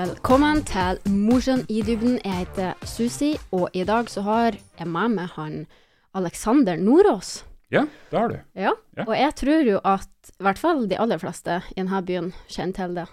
[0.00, 2.14] Velkommen til Mosjøen i dybden.
[2.24, 5.56] Jeg heter Susi, og i dag så har jeg med meg han
[6.16, 7.42] Alexander Nordås.
[7.68, 8.36] Ja, det har du.
[8.56, 9.04] Ja, Ja.
[9.04, 12.72] og jeg tror jo at i hvert fall de aller fleste i denne byen kjenner
[12.78, 13.04] til det.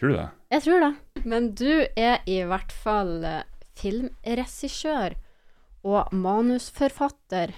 [0.00, 0.28] Tror du det?
[0.50, 1.24] Jeg tror det.
[1.24, 3.44] Men du er i hvert fall eh,
[3.78, 5.14] filmregissør
[5.84, 7.52] og manusforfatter,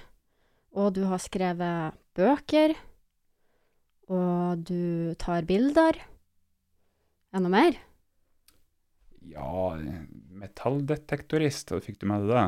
[0.77, 2.75] og du har skrevet bøker,
[4.11, 5.97] og du tar bilder.
[7.33, 7.81] Enda mer?
[9.31, 9.79] Ja,
[10.43, 12.46] metalldetektorist, fikk du med deg det?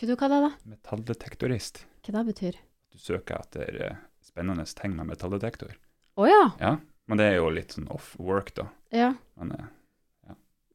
[0.00, 0.50] Hva du kaller det?
[0.50, 0.70] da?
[0.74, 1.84] Metalldetektorist.
[2.06, 2.58] Hva det betyr?
[2.90, 5.76] Du søker etter eh, spennende ting med metalldetektor.
[6.18, 6.42] Å ja.
[6.60, 6.72] Ja,
[7.06, 8.70] men det er jo litt sånn off work, da.
[8.94, 9.12] ja.
[9.38, 9.68] Men ja.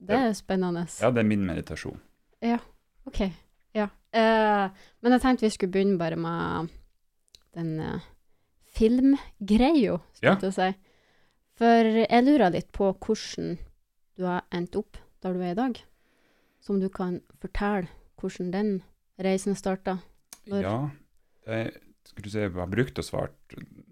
[0.06, 0.84] Det er spennende.
[1.02, 2.02] ja, det er min meditasjon.
[2.44, 2.60] Ja,
[3.10, 3.22] OK.
[3.74, 3.88] Ja.
[4.16, 4.68] Uh,
[5.02, 6.70] men jeg tenkte vi skulle begynne bare med
[7.56, 8.04] den uh,
[8.76, 10.52] filmgreia, skulle jeg ja.
[10.54, 10.70] si.
[11.56, 13.56] For jeg lurer litt på hvordan
[14.20, 15.82] du har endt opp der du er i dag.
[16.64, 17.90] Som du kan fortelle
[18.22, 18.70] hvordan den
[19.22, 19.98] reisen starta.
[20.50, 20.78] Ja,
[21.46, 21.60] det
[22.06, 23.32] skulle si, jeg har brukt å svare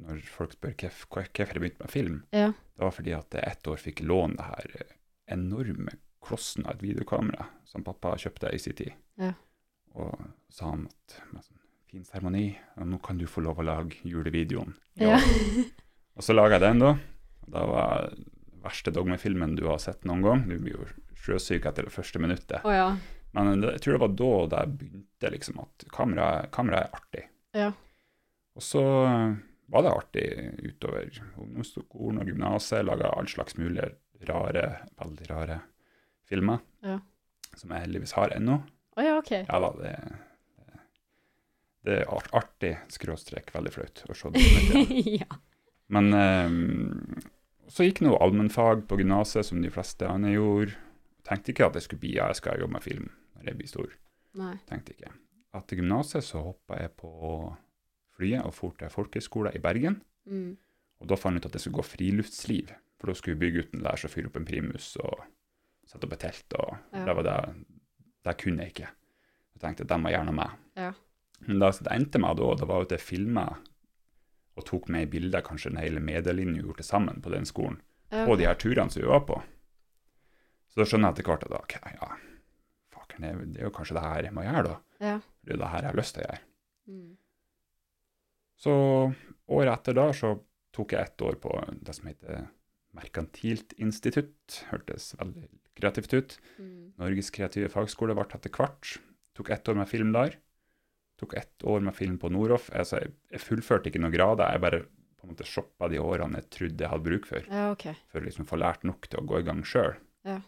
[0.03, 2.17] når folk spør hvorf- hvorfor jeg begynte med film.
[2.34, 2.52] Ja.
[2.53, 4.94] Det var fordi at jeg ett år fikk låne det her eh,
[5.34, 8.94] enorme klossen av et videokamera som pappa kjøpte i sin tid.
[9.22, 9.34] Ja.
[9.97, 10.14] Og
[10.53, 11.59] sa han at med sånn
[11.94, 12.47] fin seremoni,
[12.81, 14.73] og nå kan du få lov å lage julevideoen.
[15.02, 15.20] Ja.
[16.18, 16.94] Og så laga jeg den, da.
[17.53, 18.14] Da var
[18.64, 20.44] verste dogmefilmen du har sett noen gang.
[20.50, 20.88] Du blir jo
[21.23, 22.61] sjøsyk etter det første minuttet.
[22.66, 22.89] Oh, ja.
[23.33, 27.23] Men jeg tror det var da det begynte, liksom, at kamera, kamera er artig.
[27.58, 27.72] Ja.
[28.53, 29.31] Og så eh,
[29.73, 30.25] var det artig
[30.69, 31.08] utover
[31.41, 32.84] ungdomsskolen og gymnaset.
[32.86, 33.89] Laga all slags mulige
[34.30, 34.67] rare,
[35.02, 35.58] veldig rare
[36.30, 36.61] filmer.
[36.86, 37.00] Ja.
[37.58, 38.59] Som jeg heldigvis har ennå.
[38.94, 39.31] Å ja, OK.
[39.39, 39.95] Ja da, det,
[40.53, 40.84] det,
[41.88, 44.84] det er art- artig, skråstrek, veldig flaut å se det.
[45.23, 45.39] ja.
[45.94, 47.17] Men ehm,
[47.74, 50.75] så gikk nå allmennfag på gymnaset, som de fleste andre gjorde.
[51.25, 53.72] Tenkte ikke at jeg skulle bli at jeg skal jobbe med film når jeg blir
[53.72, 53.94] stor.
[54.38, 54.56] Nei.
[54.70, 55.14] Tenkte ikke.
[55.58, 57.12] Etter gymnaset så hoppa jeg på
[58.18, 60.00] flyet og for til folkehøgskole i Bergen.
[60.30, 60.53] Mm.
[61.02, 62.74] Og da fant jeg ut at jeg skulle gå friluftsliv.
[63.02, 65.26] For da skulle byggutten lære seg å fyre opp en primus og
[65.90, 66.58] sette opp et telt.
[66.59, 67.06] og Ja.
[67.08, 67.40] Det var det,
[68.24, 68.92] det kunne jeg ikke.
[69.53, 70.59] Jeg tenkte at de var gjerne med.
[70.78, 70.94] Ja.
[71.47, 73.47] Men det det endte meg da, det var at jeg filma
[74.56, 77.80] og tok med i bilder kanskje den hele medielinja gjorde til sammen på den skolen.
[78.12, 78.25] okay.
[78.28, 79.40] På de her turene som vi var på.
[80.69, 82.12] Så da skjønner jeg etter hvert at ok, ja,
[83.18, 84.75] det, er- det er jo kanskje det her jeg må gjøre, da.
[85.03, 85.16] Ja.
[85.44, 86.40] Det er jo det her jeg har lyst til å gjøre.
[86.94, 87.12] Mm.
[88.64, 88.74] Så
[89.53, 90.31] året etter da så
[90.74, 91.52] tok jeg ett år på
[91.85, 92.46] det som heter
[92.94, 94.59] Merkantilt institutt.
[94.70, 95.47] Hørtes veldig
[95.80, 96.35] kreativt ut.
[96.62, 96.94] Mm.
[97.02, 98.97] Norges kreative fagskole ble etter hvert.
[99.38, 100.35] Tok ett år med film der.
[101.23, 102.66] Tok ett år med film på Noroff.
[102.75, 103.00] Altså,
[103.31, 106.84] jeg, fullførte ikke noen grader, jeg bare på en måte shoppa de årene jeg trodde
[106.84, 107.95] jeg hadde bruk for, Ja, okay.
[108.11, 109.95] for å liksom få lært nok til å gå i gang sjøl.
[110.28, 110.41] Ja.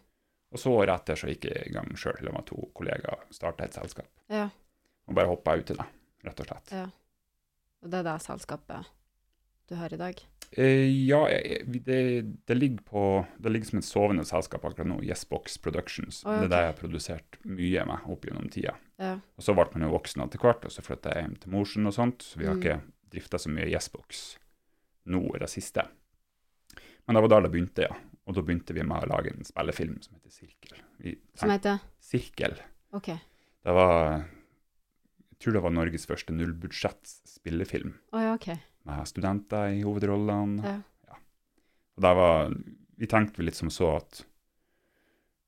[0.51, 3.63] Og så året etter så gikk jeg i gang sjøl, sammen med to kollegaer, starta
[3.63, 4.11] et selskap.
[4.27, 4.49] Ja.
[5.07, 5.87] Og bare hoppa uti det,
[6.27, 6.75] rett og slett.
[6.75, 6.85] Ja.
[7.79, 8.91] Og det er det selskapet
[9.71, 10.19] du har i dag?
[10.51, 11.21] Eh, ja,
[11.65, 16.21] det, det, ligger på, det ligger som et sovende selskap akkurat nå, Yesbox Productions.
[16.25, 16.39] Oh, okay.
[16.39, 18.75] Det er det jeg har produsert mye med opp gjennom tida.
[19.01, 19.13] Ja.
[19.35, 21.89] Og så ble man jo voksen etter hvert, og så flytta jeg hjem til Mosjøen
[21.91, 22.23] og sånt.
[22.23, 22.61] Så vi har Mm.
[22.63, 24.37] ikke drifta så mye Yesbox
[25.05, 25.83] nå i det siste.
[27.05, 27.95] Men det var da det begynte, ja.
[28.25, 30.79] Og da begynte vi med å lage en spillefilm som heter Sirkel.
[30.97, 32.55] Vi Som heter Sirkel.
[32.97, 33.11] OK.
[33.65, 34.25] Det var
[35.35, 37.93] Jeg tror det var Norges første nullbudsjetts spillefilm.
[38.15, 38.47] Å ja, OK.
[38.85, 40.75] Med studenter i hovedrollene.
[40.75, 41.19] Ja.
[41.95, 42.55] Og der var,
[42.99, 44.23] vi tenkte litt som så at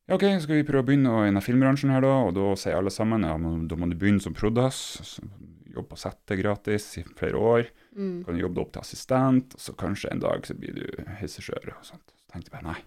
[0.08, 2.14] ja, OK, skal vi prøve å begynne i denne filmbransjen her, da?
[2.30, 5.20] Og da sier alle sammen ja, men da må du begynne som produs,
[5.68, 7.68] Jobbe på settet gratis i flere år.
[7.92, 8.24] Mm.
[8.26, 10.86] Kan du jobbe deg opp til assistent, og så kanskje en dag så blir du
[11.20, 12.16] regissør og sånt.
[12.16, 12.80] Så tenkte jeg bare nei.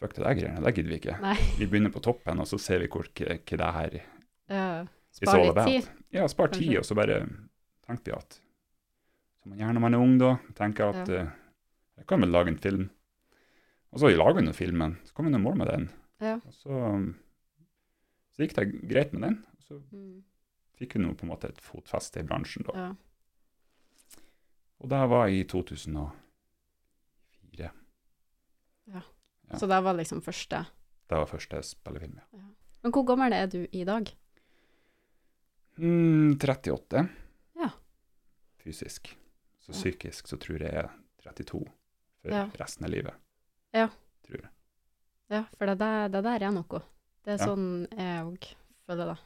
[0.00, 1.18] Fuck det der greiene, det gidder vi ikke.
[1.22, 1.36] Nei.
[1.60, 4.00] Vi begynner på toppen, og så ser vi hvor, hva det her
[4.50, 4.66] Ja.
[5.16, 5.92] Spar litt tid.
[6.12, 7.20] Ja, spar tid, og så bare
[7.86, 8.40] tenkte jeg at
[9.46, 11.22] som man gjerne man er ung da, tenker at Ja.
[11.22, 11.30] uh,
[12.00, 12.88] jeg kan vel lage en film.
[13.92, 15.84] Og så lager nå filmen, så kom nå i mål med den.
[16.20, 16.34] Ja.
[16.42, 17.14] Og så, um,
[18.34, 19.36] så gikk det greit med den.
[19.56, 20.24] Og så Mm.
[20.76, 22.72] fikk nå på en måte et fotfeste i bransjen da.
[22.74, 22.94] ja.
[24.80, 26.12] Og det var i 2004.
[28.92, 29.00] Ja.
[29.56, 30.66] Så det var liksom første.
[31.08, 32.38] Det var første spillefilm, ja.
[32.82, 34.10] Men hvor gammel er du i dag?
[35.78, 37.08] Mm, 38.
[37.56, 37.70] Ja.
[38.58, 39.14] Fysisk.
[39.66, 40.92] Så psykisk så tror jeg jeg er
[41.26, 41.64] 32
[42.22, 42.44] for Ja.
[42.60, 43.14] resten av livet.
[43.74, 43.88] Ja.
[44.26, 44.50] Tror jeg.
[45.30, 46.82] Ja, for det der, det der er noe.
[47.26, 47.46] Det er Ja.
[47.46, 48.46] sånn jeg òg
[48.86, 49.18] føler det.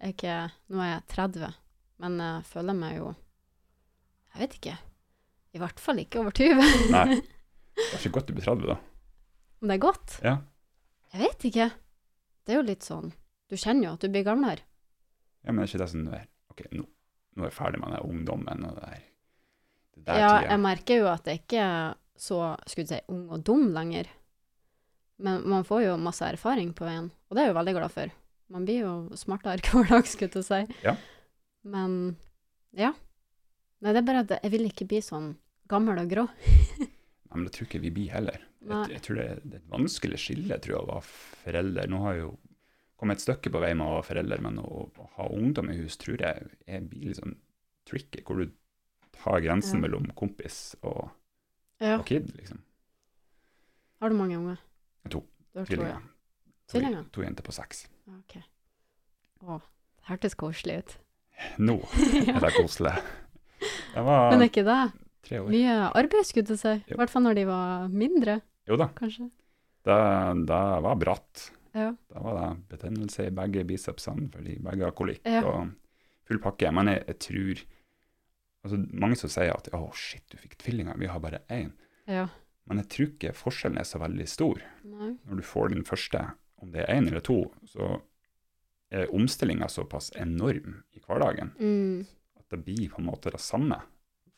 [0.00, 1.54] Jeg er ikke Nå er jeg 30,
[1.98, 3.14] men jeg føler meg jo
[4.34, 4.78] Jeg vet ikke.
[5.54, 6.60] I hvert fall ikke over 20.
[6.92, 7.14] Nei.
[7.78, 8.76] Det er ikke godt å bli 30, da.
[9.62, 10.20] Om det er godt?
[10.22, 10.36] Ja.
[11.14, 11.70] Jeg vet ikke.
[12.44, 13.12] Det er jo litt sånn
[13.48, 14.60] Du kjenner jo at du blir gamlere.
[15.44, 16.84] Ja, men det er ikke det som er, Ok, nå,
[17.36, 19.02] nå er jeg ferdig med den ungdommen og det der
[20.06, 20.44] Ja, tida.
[20.50, 24.08] jeg merker jo at det ikke er så skulle si, ung og dum lenger.
[25.22, 27.94] Men man får jo masse erfaring på veien, og det er jeg jo veldig glad
[27.94, 28.14] for.
[28.54, 30.80] Man blir jo smartere hver dag, skulle jeg si.
[30.86, 30.96] Ja.
[31.68, 32.16] Men
[32.76, 32.92] ja.
[33.78, 35.32] Nei, det er bare at jeg vil ikke bli sånn
[35.70, 36.26] gammel og grå.
[37.28, 38.44] Nei, men det tror ikke vi blir heller.
[38.58, 41.04] Jeg, jeg tror det, er et vanskelig skille, tror jeg, å være
[41.44, 41.90] forelder.
[41.92, 42.32] Nå har jeg jo
[42.98, 45.76] kommet et stykke på vei med å være forelder, men å, å ha ungdom i
[45.78, 47.36] hus tror jeg er, blir litt sånn
[47.86, 48.50] tricky, hvor du
[49.12, 49.80] tar grensen Ja.
[49.86, 51.10] mellom kompis og,
[51.80, 51.98] Ja.
[51.98, 52.62] og kid, liksom.
[54.00, 54.56] Har du mange unger?
[55.10, 55.24] To.
[55.54, 56.00] Tvillinger.
[56.68, 56.80] to.
[56.80, 57.86] To, to jenter på seks.
[58.08, 58.36] Ok.
[59.42, 60.96] Å, det hørtes koselig ut.
[61.58, 61.78] Nå
[62.28, 62.92] er det koselig.
[63.94, 64.78] Jeg var Men ikke det
[65.26, 65.48] tre år.
[65.50, 66.74] mye arbeid, skulle jeg si?
[66.92, 69.30] I hvert fall når de var mindre, Jo da, kanskje.
[69.86, 69.98] det,
[70.46, 71.50] det var bratt.
[71.74, 71.92] Ja.
[72.12, 75.42] Da var det betennelse i begge bicepsene, fordi begge har kolikk Ja.
[75.46, 75.70] og
[76.28, 76.70] full pakke.
[76.74, 77.64] Men jeg, jeg tror
[78.68, 81.72] altså Mange som sier at 'å, shit, du fikk tvillinger, vi har bare én'.
[82.06, 82.28] Ja.
[82.68, 84.60] Men jeg tror ikke forskjellen er så veldig stor.
[84.84, 85.16] Nei.
[85.26, 88.02] Når du får din første, om det er én eller to, så
[88.90, 92.06] er omstillinga såpass enorm i hverdagen Mm.
[92.38, 93.82] at det blir på en måte det samme.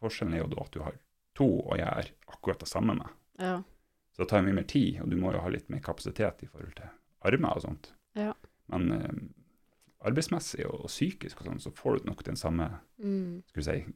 [0.00, 0.92] Forskjellen er jo da at du har
[1.34, 3.08] to og jeg er akkurat det samme med.
[3.38, 3.62] Ja.
[4.12, 6.46] Så det tar mye mer tid, og du må jo ha litt mer kapasitet i
[6.46, 6.88] forhold til
[7.22, 7.92] armer og sånt.
[8.16, 8.32] Ja.
[8.68, 13.42] Men eh, arbeidsmessig og, og psykisk og sånn, så får du nok den samme Mm.
[13.48, 13.92] skal vi si,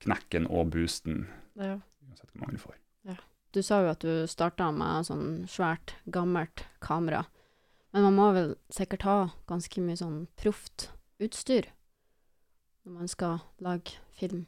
[0.00, 1.26] knekken og boosten,
[1.56, 1.76] ja.
[2.08, 2.76] uansett hvor mange du får.
[3.50, 7.24] Du sa jo at du starta med sånn svært, gammelt kamera.
[7.90, 9.16] Men man må vel sikkert ha
[9.50, 11.66] ganske mye sånn proft utstyr
[12.86, 14.44] når man skal lage film.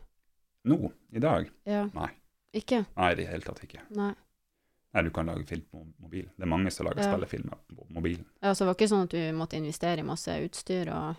[0.70, 1.50] Nå, i dag?
[1.66, 1.88] Ja.
[1.96, 2.12] Nei.
[2.54, 2.84] Ikke?
[2.94, 3.82] Nei, i det hele tatt ikke.
[3.98, 4.12] Nei.
[4.94, 6.28] Nei, du kan lage film på mobil.
[6.36, 7.10] Det er mange som lager Ja.
[7.10, 8.26] spillefilmer på mobilen.
[8.40, 11.16] Ja, så det var ikke sånn at du måtte investere i masse utstyr og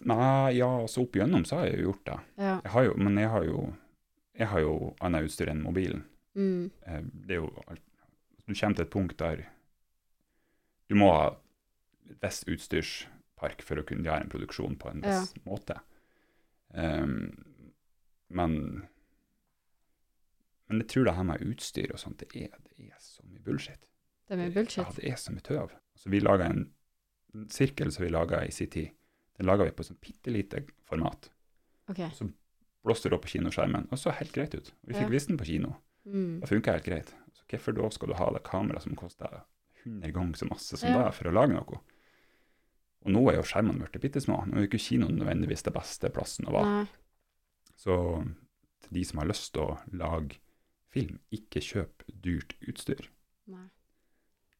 [0.00, 2.18] Nei, ja, så opp igjennom så har jeg jo gjort det.
[2.40, 2.54] Ja.
[2.64, 3.64] Jeg har jo, men jeg har jo,
[4.40, 4.74] jeg har jo
[5.04, 6.04] annet utstyr enn mobilen.
[6.38, 6.70] Mm.
[6.86, 7.50] Eh, Det er jo
[8.46, 9.42] Du kommer til et punkt der
[10.90, 11.26] du må ha
[12.22, 15.76] visst utstyrspark for å kunne gjøre en produksjon på en viss måte.
[16.74, 17.44] Um,
[18.28, 18.88] men
[20.68, 23.40] Men jeg tror det her med utstyr og sånt, det er, det er så mye
[23.42, 23.86] bullshit.
[24.28, 24.96] Det er mye Ja, bullshit.
[24.96, 25.70] det er så mye tøv.
[25.98, 26.72] Så vi laga en,
[27.34, 28.90] en sirkel som vi laga i sin tid.
[29.40, 31.30] Den laga vi på sånn bitte lite format.
[31.88, 32.02] OK.
[32.84, 34.70] Blåste det opp på kinoskjermen, og så helt greit ut.
[34.86, 35.12] Vi fikk Ja.
[35.12, 35.74] vist den på kino.
[36.06, 36.40] Mm.
[36.40, 37.14] Det funka helt greit.
[37.32, 39.42] Så hvorfor da skal du ha det kameraet som koster
[39.84, 41.04] 100 ganger så masse som Ja.
[41.04, 41.80] det for å lage noe?
[43.04, 44.44] Og nå er jo skjermene blitt bitte små.
[44.46, 46.64] Nå er jo ikke kinoen nødvendigvis det beste plassen å være.
[46.64, 46.86] Nei.
[47.76, 47.96] Så
[48.82, 50.36] til de som har lyst til å lage
[50.90, 53.08] film, ikke kjøp dyrt utstyr.
[53.46, 53.68] Nei.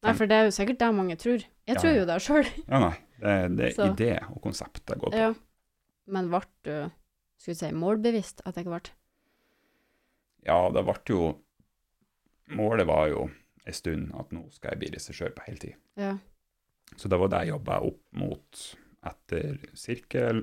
[0.03, 1.37] Nei, for det er jo sikkert det mange tror.
[1.67, 2.65] Jeg Ja, tror jo det sjøl.
[2.67, 2.97] Ja, nei.
[3.21, 5.17] Det, det er Så- idé og konsept det går på.
[5.17, 5.33] Ja.
[6.07, 6.91] Men ble du
[7.37, 8.91] skulle si, målbevisst etter hvert?
[10.47, 11.23] Ja, det ble jo
[12.51, 13.29] Målet var jo
[13.65, 15.75] en stund at nå skal jeg bli regissør på heltid.
[15.95, 16.17] Ja.
[16.99, 18.63] Så det var det jeg jobba opp mot
[19.07, 20.41] etter Sirkel.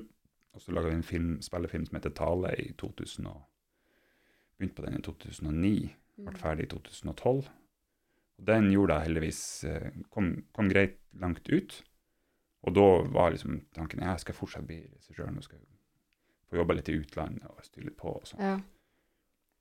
[0.55, 3.43] Og så laga vi en film, spillefilm som heter Tale i 2000 og
[4.57, 5.75] Begynte på den i 2009,
[6.17, 6.39] ble Mm.
[6.41, 7.45] ferdig i 2012.
[8.39, 11.83] Og den gjorde jeg heldigvis eh, kom, kom greit langt ut.
[12.67, 15.67] Og da var liksom tanken jeg skal fortsatt bli regissør, nå skal jeg
[16.49, 18.41] få jobbe litt i utlandet og styre på og sånn.
[18.43, 18.57] Ja.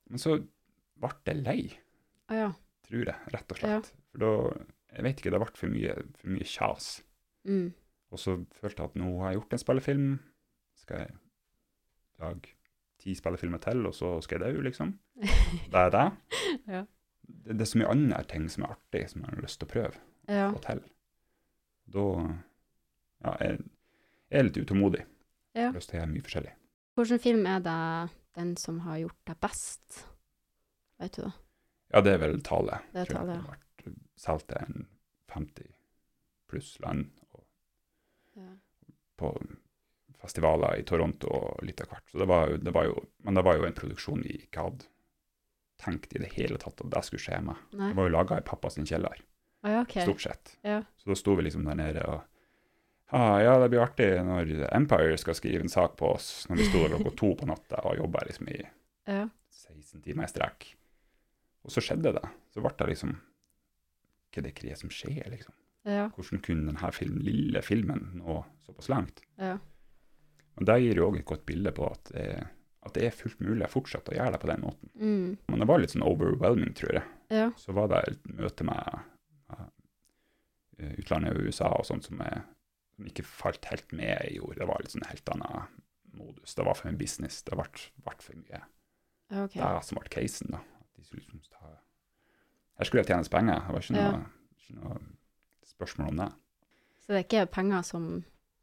[0.09, 0.39] Men så
[0.99, 1.61] ble jeg lei,
[2.33, 2.49] ja.
[2.89, 3.79] tror jeg, rett og Ja.
[3.81, 3.93] slett.
[4.13, 7.03] For da Jeg vet ikke, det ble for mye, for mye kjas.
[7.45, 7.75] Mm.
[8.11, 10.07] Og så følte jeg at nå har jeg gjort en spillefilm,
[10.81, 11.11] skal jeg
[12.19, 12.55] lage
[12.99, 14.95] ti spillefilmer til, og så skal jeg dø, liksom.
[15.71, 16.07] Det er det.
[16.67, 16.81] Ja.
[17.29, 19.69] Det, det er så mye andre ting som er artig, som jeg har lyst til
[19.69, 20.49] å prøve Ja.
[20.49, 20.81] å få til.
[21.93, 22.07] Da
[23.25, 23.59] Ja, jeg,
[24.31, 25.05] jeg er litt utålmodig.
[25.59, 25.71] Ja.
[25.75, 26.55] lyst til å gjøre mye forskjellig.
[26.99, 27.79] Hvilken film er det
[28.39, 30.03] den som har gjort deg best?
[31.03, 31.33] Vet du det?
[31.95, 32.83] Ja, det er vel Tale.
[32.93, 33.41] Det er Tale, ja.
[33.41, 34.87] Det har vært solgt til en
[35.33, 35.73] 50
[36.51, 37.11] pluss land.
[38.39, 38.53] Ja.
[39.19, 39.33] på
[40.21, 42.05] festivaler i Toronto og litt av hvert.
[42.11, 44.87] Så det var, det var jo, men det var jo en produksjon vi ikke hadde
[45.83, 47.41] tenkt i det hele tatt at det skulle skje.
[47.43, 47.57] Nei?
[47.89, 49.19] Det var jo laga i pappa sin kjeller,
[49.63, 49.97] ah, ja, OK.
[50.07, 50.55] stort sett.
[50.67, 50.81] Ja.
[50.99, 52.23] Så da sto vi liksom der nede og
[53.15, 56.69] ah, Ja, det blir artig når Empire skal skrive en sak på oss, når vi
[56.69, 58.59] sto der klokka to på natta og jobba liksom i
[59.09, 59.29] Ja.
[59.51, 60.75] 16 timer i strekk.
[61.65, 62.29] Og så skjedde det.
[62.55, 63.17] Så ble det liksom
[64.29, 65.55] Hva er det som skjer, liksom?
[65.89, 66.11] Ja.
[66.15, 69.23] Hvordan kunne denne film, lille filmen nå såpass langt?
[69.41, 69.57] Ja.
[70.59, 72.45] Men det gir jo òg et godt bilde på at, eh,
[72.83, 74.91] at det er fullt mulig å fortsette å gjøre det på den måten.
[74.99, 75.37] Mm.
[75.49, 77.05] Men det var litt sånn overwhelming, tror jeg.
[77.31, 77.49] Ja.
[77.57, 79.01] Så var det et møte med
[79.55, 82.43] eh, utlandet og USA og sånt som, er,
[82.99, 84.57] som ikke falt helt med i jord.
[84.59, 85.69] Det var litt sånn helt annen
[86.19, 86.57] modus.
[86.59, 87.41] Det var for mye business.
[87.47, 87.69] Det ble,
[88.03, 88.61] for mye.
[89.31, 89.61] Okay.
[89.63, 90.61] Det som ble casen, da.
[90.99, 91.71] De skulle liksom ta
[92.79, 93.63] Her skulle det tjenes penger.
[93.67, 94.21] Det var ikke noe,
[94.59, 94.99] ikke noe
[95.67, 96.29] spørsmål om det.
[97.03, 98.09] Så det er ikke penger som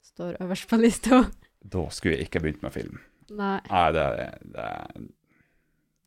[0.05, 1.21] står øverst på lista?
[1.65, 2.99] Da skulle jeg ikke begynt med film.
[3.33, 3.57] Nei.
[3.71, 4.05] Nei, det,
[4.53, 4.67] det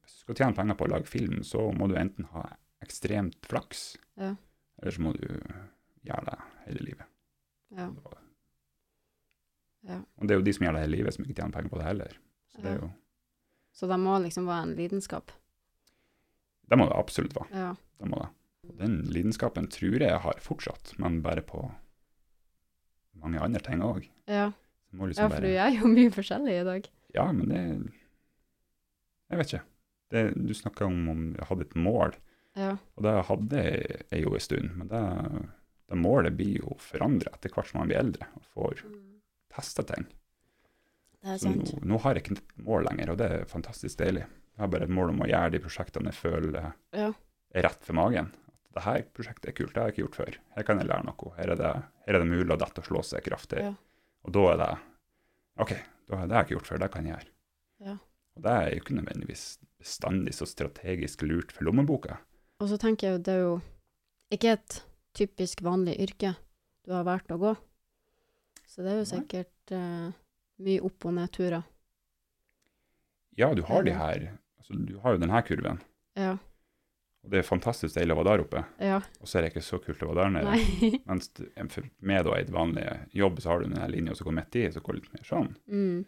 [0.04, 2.44] Hvis du skal tjene penger på å lage film, så må du enten ha
[2.84, 4.34] ekstremt flaks, Ja.
[4.78, 5.26] eller så må du
[6.06, 6.36] gjøre det
[6.68, 7.07] hele livet.
[7.76, 7.88] Ja.
[9.88, 9.98] ja.
[10.16, 11.80] Og det er jo de som gjør det hele livet, som ikke tjener penger på
[11.80, 12.16] det heller.
[12.52, 12.90] Så det jo
[13.78, 15.30] Så det må liksom være en lidenskap?
[16.68, 17.48] Det må det absolutt være.
[17.54, 17.74] Ja.
[17.98, 18.30] Det må det.
[18.78, 21.62] Den lidenskapen tror jeg jeg har fortsatt, men bare på
[23.18, 24.08] mange andre ting òg.
[24.28, 24.50] Ja.
[24.92, 26.88] Liksom ja, for du er jo mye forskjellig i dag.
[27.14, 27.62] Ja, men det
[29.28, 29.64] Jeg vet ikke.
[30.10, 32.14] Det, du snakka om om jeg hadde et mål,
[32.56, 32.76] Ja.
[32.96, 33.62] og det hadde
[34.10, 34.70] jeg jo en stund.
[34.76, 35.02] Men det,
[35.88, 38.82] det målet blir jo forandra etter hvert som man blir eldre og får
[39.54, 40.04] testa ting.
[41.18, 41.72] Det er sant.
[41.74, 44.26] nå, nå har jeg ikke et mål lenger, og det er fantastisk deilig.
[44.54, 46.58] Jeg har bare et mål om å gjøre de prosjektene jeg føler
[46.94, 47.08] Ja.
[47.54, 48.28] er rett for magen.
[48.68, 50.38] At dette prosjektet er kult, det har jeg ikke gjort før.
[50.54, 51.32] Her kan jeg lære noe.
[51.38, 51.72] Her er det,
[52.06, 53.64] her er det mulig å dette og slå seg kraftig.
[53.64, 53.72] Ja.
[54.28, 54.70] Og da er det
[55.58, 55.72] OK,
[56.08, 57.32] da, det har jeg ikke gjort før, det kan jeg gjøre.
[57.88, 57.96] Ja.
[58.38, 59.44] Og det er jo ikke nødvendigvis
[59.78, 62.18] bestandig så strategisk lurt for lommeboka.
[62.62, 63.56] Og så tenker jeg jo, det er jo
[64.34, 64.82] ikke et
[65.18, 66.34] typisk vanlig yrke
[66.86, 67.54] du har valgt å gå.
[68.68, 70.10] Så det er jo sikkert uh,
[70.64, 71.64] mye opp- og nedturer.
[73.38, 74.24] Ja, du har de her
[74.58, 75.78] altså, Du har jo denne kurven,
[76.18, 76.32] Ja.
[77.22, 78.62] og det er fantastisk deilig å være der oppe.
[78.82, 78.98] Ja.
[79.22, 81.00] Og så er det ikke så kult å være der nede.
[81.08, 81.30] Mens
[82.00, 84.82] med da et vanlig jobb, så har du denne linja som går midt i, så
[84.82, 85.52] går det litt mer sånn.
[85.66, 85.98] mm.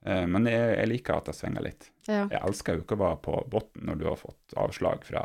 [0.00, 1.90] Eh, men jeg, jeg liker at jeg svinger litt.
[2.08, 2.22] Ja.
[2.32, 5.24] Jeg elsker jo ikke å være på bunnen når du har fått avslag fra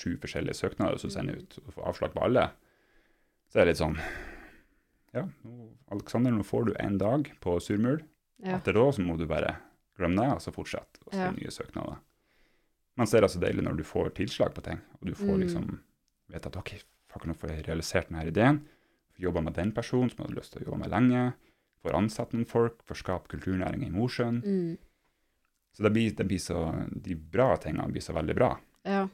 [0.00, 2.46] sju forskjellige søknader som sender ut, og får avslag på alle.
[3.50, 3.98] Så er det litt sånn
[5.12, 8.02] Ja, nå, Aleksander, nå får du én dag på surmul.
[8.38, 8.56] Ja.
[8.60, 9.56] Etter da så må du bare
[9.98, 11.24] glemme det, og så fortsette å Ja.
[11.26, 11.96] sende nye søknader.
[12.96, 15.34] Men så er det så deilig når du får tilslag på ting, og du får
[15.36, 15.40] Mm.
[15.42, 15.80] liksom
[16.30, 16.78] vet at OK,
[17.08, 18.60] fuck, nå får jeg realisert denne ideen.
[19.18, 21.34] Jobba med den personen som hadde lyst til å jobbe med lenge.
[21.84, 24.42] Får ansatt noen folk, får skape kulturnæring i Mosjøen.
[24.44, 24.78] Mm.
[25.72, 28.58] Så det blir, det blir så, de bra tingene blir så veldig bra.
[28.84, 29.08] Ja.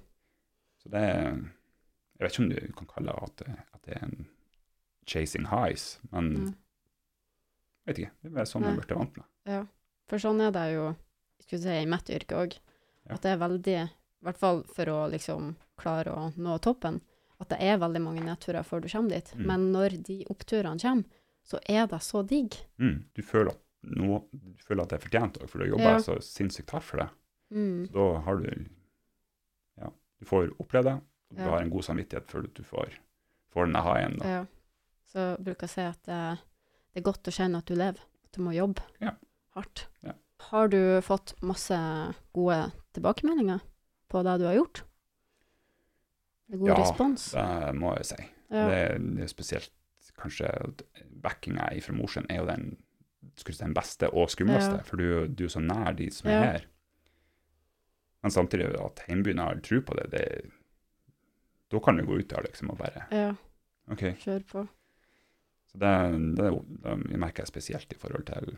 [0.87, 1.35] Så det er
[2.17, 4.27] Jeg vet ikke om du kan kalle at det, at det er en
[5.07, 6.55] chasing highs, men Mm.
[7.87, 8.11] vet ikke.
[8.23, 9.27] Det er bare sånn jeg ble vant med.
[9.47, 9.59] Ja,
[10.09, 10.87] for sånn er det jo
[11.45, 12.57] skulle si, i mitt yrke òg.
[13.11, 17.03] At det er veldig, i hvert fall for å liksom klare å nå toppen,
[17.39, 19.31] at det er veldig mange nedturer før du kommer dit.
[19.37, 19.47] Mm.
[19.47, 21.05] Men når de oppturene kommer,
[21.45, 22.57] så er det så digg.
[22.81, 23.05] Mm.
[23.15, 25.99] Du, føler at nå, du føler at det er fortjent òg, for du har Ja.
[25.99, 27.11] så sinnssykt hardt for det.
[27.53, 27.87] Mm.
[27.87, 28.67] Så da har du
[30.21, 30.95] du får oppleve det,
[31.31, 31.51] og du Ja.
[31.51, 32.93] har en god samvittighet før du får,
[33.53, 34.19] får den aha-en.
[34.25, 34.45] Ja.
[35.07, 36.39] Så bruker jeg si at det,
[36.95, 39.13] det er godt å kjenne at du lever, at du må jobbe Ja.
[39.55, 39.87] hardt.
[40.03, 40.13] Ja.
[40.51, 41.75] Har du fått masse
[42.35, 43.61] gode tilbakemeldinger
[44.09, 44.83] på det du har gjort?
[46.51, 47.31] God Ja, respons?
[47.33, 48.23] Det må jeg si.
[48.51, 48.69] Ja.
[48.69, 49.73] Det, det er spesielt
[50.17, 50.49] kanskje
[51.23, 52.77] backinga fra Mosjøen er jo den,
[53.37, 54.83] jeg den beste og skumleste, Ja.
[54.87, 56.37] for du, du er så nær de som Ja.
[56.43, 56.67] er her.
[58.27, 60.25] Men samtidig at hjembyen har tro på det, det
[61.71, 63.29] da kan du gå ut der liksom og bare ja,
[63.91, 64.17] okay.
[64.23, 64.65] kjør på.
[65.71, 65.93] Så det,
[66.39, 66.49] det,
[66.83, 68.57] det merker jeg spesielt i forhold til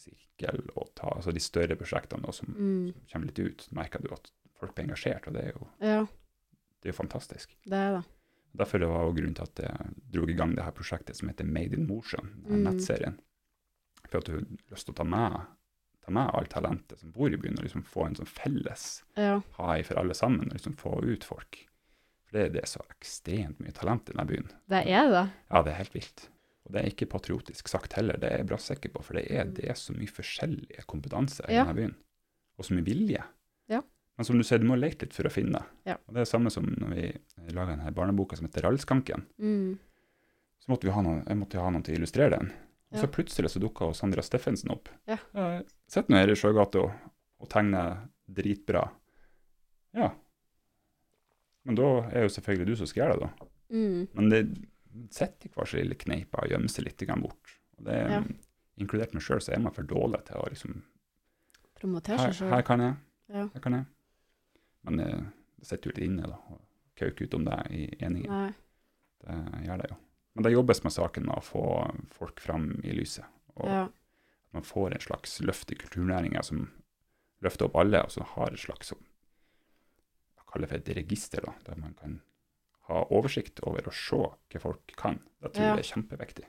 [0.00, 2.92] sirkel og ta, altså de større prosjektene da, som, Mm.
[2.92, 3.66] som kommer litt ut.
[3.76, 6.00] merker du at folk blir engasjert, og det er jo, Ja,
[6.82, 7.56] det er jo fantastisk.
[7.64, 8.04] det er det.
[8.58, 11.28] Derfor det var det grunnen til at jeg dro i gang det her prosjektet som
[11.32, 12.68] heter Made in Mosjøen, den Mm.
[12.68, 13.18] nettserien.
[14.10, 15.40] For at du har lyst til å ta med,
[16.02, 19.40] ta med alt talentet som bor i byen, og liksom få en sånn felles Ja.
[19.58, 21.60] hai for alle sammen, og liksom få ut folk.
[22.26, 24.48] For det, det er så ekstremt mye talent i denne byen.
[24.68, 25.24] Det er det.
[25.50, 26.28] Ja, det er helt vilt.
[26.66, 29.26] Og det er ikke patriotisk sagt heller, det er jeg bra sikker på, for det
[29.30, 31.64] er, det er så mye forskjellige kompetanse i Ja.
[31.64, 31.94] denne byen.
[32.58, 33.22] Og så mye vilje.
[33.68, 33.80] Ja.
[34.16, 35.64] Men som du sier, du må lete litt for å finne.
[35.88, 35.94] Ja.
[36.06, 39.24] Og det er det samme som når vi laga denne barneboka som heter Rallskanken.
[39.40, 39.78] Mm.
[40.62, 42.52] Så måtte vi ha noen, jeg måtte ha noen til å illustrere den.
[42.92, 44.88] Og så plutselig så dukka Sandra Steffensen opp.
[45.08, 45.16] Ja.
[45.34, 48.82] Jeg sitter nå her i Sjøgata og, tegner dritbra.
[49.96, 50.10] Ja.
[51.64, 53.48] Men da er jo selvfølgelig du som skal gjøre det, da.
[53.72, 54.08] Mm.
[54.18, 54.42] Men det
[55.14, 57.56] sitter i hver sin lille kneipe og gjemmer seg litt bort.
[57.78, 58.22] Og det, Ja.
[58.80, 60.78] Inkludert meg sjøl, så er man for dårlig til å liksom
[61.76, 62.48] Promotere her, sjøl.
[62.50, 62.94] her kan jeg,
[63.28, 63.48] Ja.
[63.52, 63.84] her kan jeg.
[64.84, 65.20] Men eh,
[65.58, 66.36] det sitter jo litt inne, da.
[66.50, 66.58] Å
[66.96, 68.30] kauker ut om det i eningen.
[68.30, 68.52] Nei.
[69.22, 69.96] Det gjør det jo.
[70.34, 71.64] Men det jobbes med saken med å få
[72.10, 73.24] folk fram i lyset.
[73.56, 73.82] Og Ja.
[73.84, 73.92] at
[74.52, 76.70] man får en slags løft i kulturnæringa som
[77.42, 79.04] løfter opp alle, og som har et slags sånn-
[80.36, 82.20] Jeg kaller for et register, da, der man kan
[82.88, 85.20] ha oversikt over og se hva folk kan.
[85.40, 86.44] Da tror jeg det er kjempeviktig.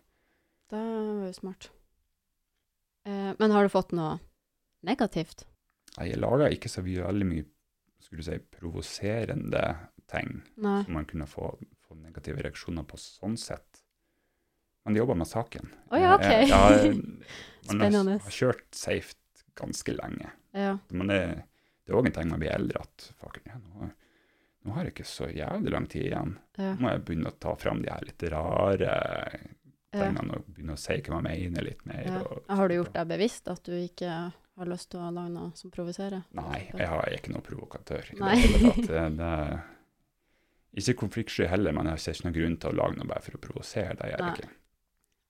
[0.70, 1.70] Det var jo smart.
[3.06, 4.20] Eh, men har du fått noe
[4.84, 5.46] negativt?
[5.98, 7.46] Nei, Jeg laga ikke så veldig mye
[8.00, 10.84] skulle du si, provoserende ting Nei.
[10.84, 13.73] som man kunne få, få negative reaksjoner på sånn sett.
[14.84, 15.70] Men de jobber med saken.
[15.90, 16.26] Oh, ja, ok.
[16.28, 16.62] Eh, ja,
[17.68, 18.20] man har, Spennende.
[18.24, 19.16] har kjørt safe
[19.56, 20.32] ganske lenge.
[20.52, 20.78] Ja.
[20.90, 21.20] Men det,
[21.88, 23.10] er òg en ting når vi bli eldre at
[23.48, 23.90] ja, nå,
[24.64, 26.38] nå har jeg ikke så jævlig lang tid igjen.
[26.60, 28.94] Nå må jeg begynne å ta fram de her litt rare
[29.94, 32.06] tingene og begynne å si hva jeg mener litt mer.
[32.08, 32.22] ja.
[32.24, 35.52] Og, Har du gjort deg bevisst at du ikke har lyst til å lage noe
[35.58, 36.26] som provoserer?
[36.38, 38.10] Nei, jeg, har, jeg er ikke noen provokatør.
[38.10, 38.34] i Nei.
[38.42, 39.22] Det hele tatt.
[40.74, 43.22] Det, ikke konfliktsky heller, men jeg ser ikke noen grunn til å lage noe bare
[43.22, 43.94] for å provosere.
[44.00, 44.54] Det gjør jeg ikke.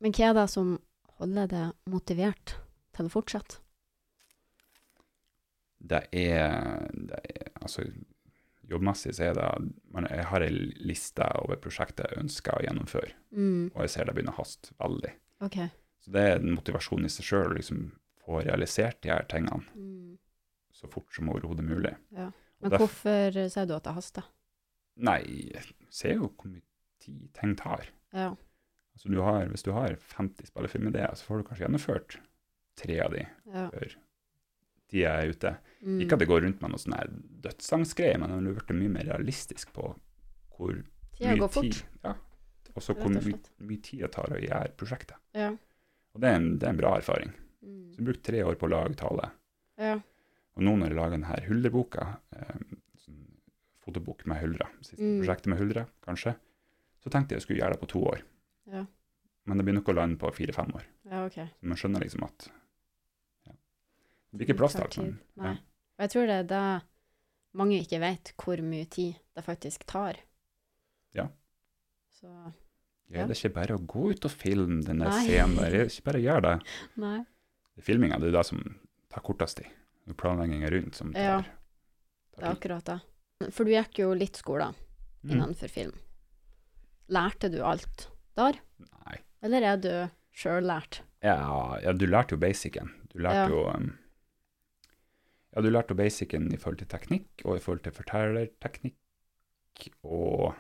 [0.04, 0.74] Men hva er det som
[1.20, 2.58] holder deg motivert
[2.94, 3.62] til å fortsette?
[5.84, 7.86] Det er, det er Altså,
[8.68, 9.48] jobbmessig så er det
[9.94, 10.52] man, Jeg har ei
[10.84, 13.72] liste over prosjekter jeg ønsker å gjennomføre, Mm.
[13.74, 15.14] og jeg ser det begynner å haste veldig.
[15.42, 15.70] Okay.
[16.04, 17.92] Så det er en motivasjon i seg sjøl å liksom
[18.26, 20.18] få realisert de her tingene Mm.
[20.74, 21.96] så fort som overhodet mulig.
[22.12, 22.32] Ja.
[22.62, 24.24] Men derf- hvorfor sier du at det haster?
[24.98, 25.22] Nei,
[25.54, 26.62] jeg ser jo hvor mye
[27.00, 27.88] tid ting tar.
[28.14, 28.36] Ja.
[28.94, 32.18] Altså du har, hvis du har 50 spillefilmideer, så får du kanskje gjennomført
[32.80, 33.68] tre av de ja.
[33.74, 33.96] før
[34.94, 35.56] tida er ute.
[35.82, 36.00] Mm.
[36.06, 36.96] Ikke at det går rundt med noe sånn
[37.44, 39.90] dødsangstgreie, men det har blitt mye mer realistisk på
[40.54, 40.78] hvor
[41.18, 41.70] Tida mye går fort.
[41.82, 42.16] tid Ja.
[42.74, 45.18] Og så hvor mye, mye tid det tar å gjøre prosjektet.
[45.38, 45.52] Ja.
[46.14, 47.34] Og det er en, det er en bra erfaring.
[47.66, 47.92] Mm.
[47.94, 49.30] Så brukte tre år på å lage tale.
[49.82, 50.00] ja.
[50.54, 52.04] Og nå når jeg lager denne Huldreboka,
[52.38, 52.58] eh,
[53.02, 53.22] sånn
[53.82, 55.16] fotobok med huldre, siste Mm.
[55.24, 56.36] prosjektet med huldre, kanskje,
[57.02, 58.22] så tenkte jeg jeg skulle gjøre det på to år.
[58.72, 58.86] Ja.
[59.46, 60.84] Men det blir nok å lande på fire-fem år.
[61.12, 61.36] Ja, OK.
[61.36, 62.46] Så man skjønner liksom at
[63.48, 63.51] ja.
[63.51, 64.98] Det blir ikke plass til alt.
[65.01, 65.17] Men.
[65.36, 65.55] Nei.
[65.98, 66.62] Og jeg tror det er da
[67.60, 70.17] mange ikke vet, hvor mye tid det faktisk tar.
[71.13, 71.28] Ja.
[72.15, 72.28] Så
[73.12, 75.69] Ja, det er ikke bare å gå ut og filme den scenen der.
[75.76, 76.56] Det er ikke bare å gjøre det.
[77.04, 77.17] Nei.
[77.84, 78.63] Filminga det er det som
[79.12, 79.67] tar kortest tid.
[80.17, 81.36] Planlegginga rundt som tar, Ja.
[81.43, 83.52] tar Det er akkurat det.
[83.54, 84.71] For du gikk jo litt skole
[85.23, 85.54] Mm.
[85.71, 85.93] film.
[87.10, 88.60] Lærte du alt der,
[89.06, 89.17] Nei.
[89.46, 89.91] eller er du
[90.34, 91.02] sjøllært?
[91.24, 91.38] Ja,
[91.84, 92.89] ja, du lærte jo basicen.
[93.13, 93.50] Du lærte Ja.
[93.52, 93.91] jo um,
[95.54, 100.56] Ja, du lærte jo basicen i forhold til teknikk, og i forhold til fortellerteknikk, og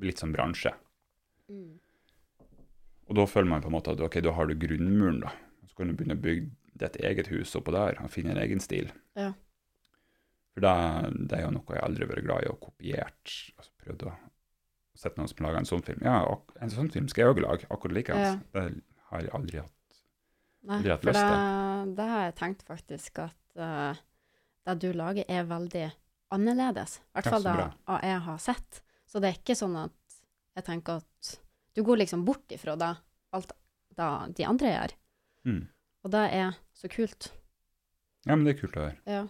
[0.00, 0.72] litt sånn bransje.
[1.50, 1.74] Mm.
[3.10, 5.34] Og da føler man på en måte at ok, da har du grunnmuren, da.
[5.68, 6.48] Så kan du begynne å bygge
[6.80, 8.88] ditt eget hus oppå der, og finne en egen stil.
[9.18, 9.32] Ja.
[10.54, 10.72] For det,
[11.28, 14.14] det er jo noe jeg aldri har vært glad i, å kopiert, altså prøvd å
[15.00, 16.02] sette noen som lager en sånn film.
[16.04, 16.20] Ja,
[16.60, 18.42] en sånn film skal jeg òg lage, akkurat likeens.
[18.52, 18.64] Det
[19.10, 19.76] har jeg aldri hatt.
[20.68, 23.96] Aldri lyst det, det har jeg tenkt faktisk at uh,
[24.68, 25.86] det du lager er veldig
[26.36, 26.98] annerledes.
[27.00, 27.56] I hvert fall det
[28.04, 28.82] jeg har sett.
[29.08, 30.20] Så det er ikke sånn at
[30.58, 31.34] jeg tenker at
[31.74, 32.92] du går liksom bort ifra det,
[33.34, 33.54] alt
[33.96, 34.96] det de andre gjør.
[35.48, 35.62] Mm.
[36.04, 37.30] Og det er så kult.
[38.26, 38.98] Ja, men det er kult å høre.
[39.08, 39.22] Ja.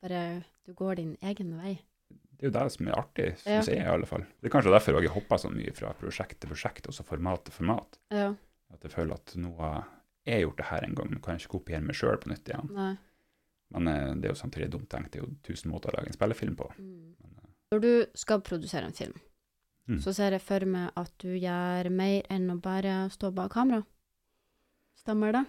[0.00, 0.22] Bare
[0.68, 1.78] du går din egen vei.
[2.40, 3.60] Det er jo det som er artig, Ja.
[3.60, 4.22] jeg i alle fall.
[4.40, 7.04] Det er kanskje derfor jeg har hoppa så mye fra prosjekt til prosjekt, og så
[7.04, 7.98] format til format.
[8.10, 8.30] Ja.
[8.72, 9.84] At jeg føler at nå har
[10.24, 12.48] jeg gjort det her en gang, nå kan jeg ikke kopiere meg sjøl på nytt
[12.48, 12.70] igjen.
[12.72, 12.96] Nei.
[13.72, 16.06] Men eh, det er jo samtidig dumt tenkt, det er jo tusen måter å lage
[16.08, 16.70] en spillefilm på.
[16.78, 17.14] Mm.
[17.20, 19.20] Men, eh, Når du skal produsere en film,
[19.88, 19.98] Mm.
[20.00, 23.84] så ser jeg for meg at du gjør mer enn å bare stå bak kamera.
[24.96, 25.44] Stemmer det?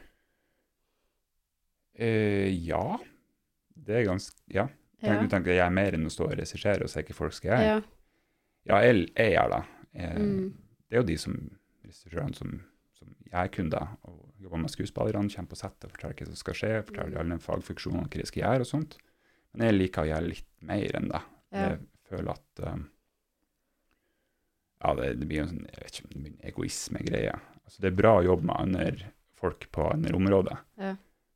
[1.95, 2.97] eh, ja.
[3.75, 4.67] Det er ganske Ja.
[5.01, 7.33] Tenk, Du tenker jeg er mer enn å stå og regissere og se hva folk
[7.33, 7.65] skal gjøre?
[7.71, 7.81] ja.
[8.69, 9.61] Ja, jeg, jeg gjør det.
[9.97, 10.51] Jeg, Mm.
[10.87, 11.33] Det er jo de som
[11.83, 12.49] regissørene som,
[12.93, 16.35] som jeg er kunder, og jobber med skuespillerne, kommer på settet og forteller hva som
[16.35, 17.39] skal skje, forteller Mm.
[17.49, 18.97] alle funksjonene hva de skal gjøre og sånt.
[19.53, 21.21] Men jeg liker å gjøre litt mer enn det.
[21.51, 21.69] Ja.
[21.69, 21.79] Jeg
[22.11, 22.85] føler at um,
[24.83, 27.33] Ja, det, det blir jo en sånn jeg vet ikke, egoisme-greie.
[27.65, 29.11] Altså, det er bra å jobbe med andre
[29.41, 30.95] folk på andre områder, Ja.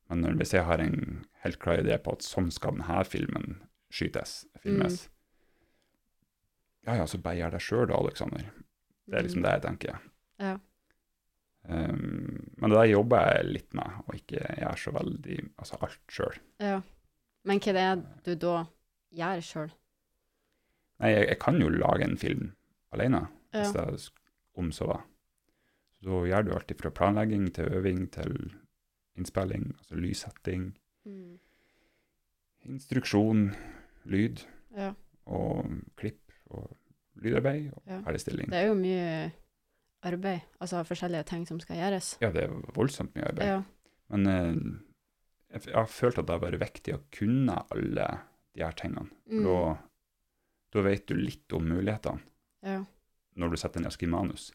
[0.09, 3.55] Men hvis jeg har en helt klar idé på at sånn skal denne filmen
[3.93, 5.07] skytes, filmes,
[6.85, 8.45] ja ja, så gjør det sjøl da, Aleksander.
[9.09, 9.95] Det er liksom det jeg tenker.
[10.41, 10.55] Ja.
[11.65, 16.01] Um, men det der jobber jeg litt med, og ikke gjør så veldig altså alt
[16.13, 16.37] sjøl.
[16.61, 16.81] ja.
[17.45, 18.53] Men hva er det du da
[19.13, 19.73] gjør sjøl?
[21.01, 22.47] Nei, jeg, jeg kan jo lage en film
[22.95, 23.59] alene, Ja.
[23.63, 24.07] hvis det er
[24.61, 25.03] om så var.
[26.01, 28.33] Så da gjør du alt fra planlegging til øving til
[29.17, 30.73] innspilling, altså lyssetting,
[31.05, 31.37] Mm.
[32.65, 33.51] instruksjon,
[34.09, 34.41] lyd
[34.75, 34.91] ja.
[35.29, 35.67] og
[35.99, 36.71] klipp og
[37.21, 37.99] lydarbeid og Ja.
[38.01, 38.49] ferdigstilling.
[38.49, 39.31] Det er jo mye
[40.03, 42.17] arbeid, altså forskjellige ting som skal gjøres.
[42.21, 43.47] Ja, det er voldsomt mye arbeid.
[43.47, 43.61] Ja.
[44.09, 44.79] Men eh,
[45.53, 48.07] jeg, jeg har følt at det har vært viktig å kunne alle
[48.55, 49.09] de her tingene.
[49.31, 49.43] Mm.
[49.43, 49.77] Da,
[50.73, 52.21] da vet du litt om mulighetene.
[52.63, 52.83] ja.
[53.35, 54.51] når du setter ned og skriver manus.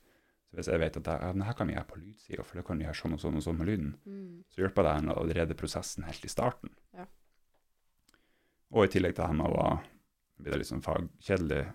[0.50, 2.64] Så hvis jeg vet at jeg, ja, her kan vi gjøre på lydsida, for det
[2.66, 4.44] kan vi gjøre sånn og sånn og sånn med lyden, Mm.
[4.50, 6.72] så hjelper det en allerede prosessen helt i starten.
[6.96, 7.06] Ja.
[8.72, 9.80] Og i tillegg til det her med å
[10.40, 11.66] blir det litt sånn fagkjedelig,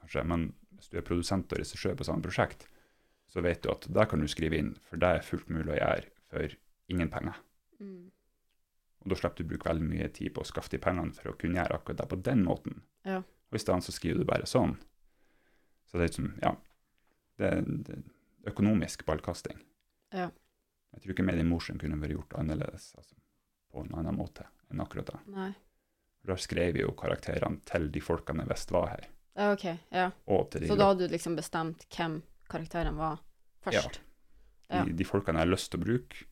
[0.00, 2.66] kanskje, men hvis du er produsent og regissør på samme prosjekt,
[3.30, 5.78] så vet du at der kan du skrive inn, for det er fullt mulig å
[5.78, 6.56] gjøre for
[6.90, 7.36] ingen penger.
[7.78, 8.10] Mm.
[9.00, 11.30] Og da slipper du å bruke veldig mye tid på å skaffe de pengene for
[11.30, 12.82] å kunne gjøre akkurat det på den måten.
[13.06, 13.20] Ja.
[13.22, 14.74] Og i stedet så skriver du bare sånn.
[15.86, 16.56] Så det er liksom, ja,
[17.40, 17.50] det
[17.88, 17.98] det
[18.50, 19.58] økonomisk ballkasting.
[20.16, 20.30] Ja.
[20.94, 23.14] Jeg tror ikke Made in Motion kunne vært gjort annerledes, altså,
[23.70, 25.18] på en annen måte enn akkurat da.
[25.30, 25.50] Nei.
[26.26, 29.64] Da skrev vi jo karakterene til de folkene jeg visste var her, Ja, OK.
[29.94, 30.10] Ja.
[30.26, 32.18] de, Så da hadde du liksom bestemt hvem
[32.50, 33.20] karakteren var
[33.64, 34.00] først?
[34.70, 34.84] ja.
[34.84, 36.24] de, de folkene jeg har lyst til å bruke,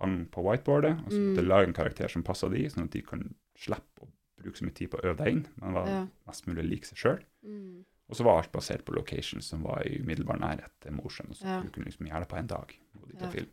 [0.00, 1.48] hang på whiteboardet, og så måtte jeg Mm.
[1.52, 4.08] lage en karakter som passa de, sånn at de kan slippe å
[4.40, 6.98] bruke så mye tid på å øve deg inn, men var mest mulig lik seg
[6.98, 7.20] sjøl.
[7.44, 7.84] Mm.
[8.12, 11.32] Og så var alt basert på locations som var i umiddelbar nærhet til Mosjøen.
[11.34, 11.60] Så Ja.
[11.64, 12.74] du kunne liksom gjøre det på en dag.
[13.00, 13.26] Og dit Ja.
[13.26, 13.48] og film.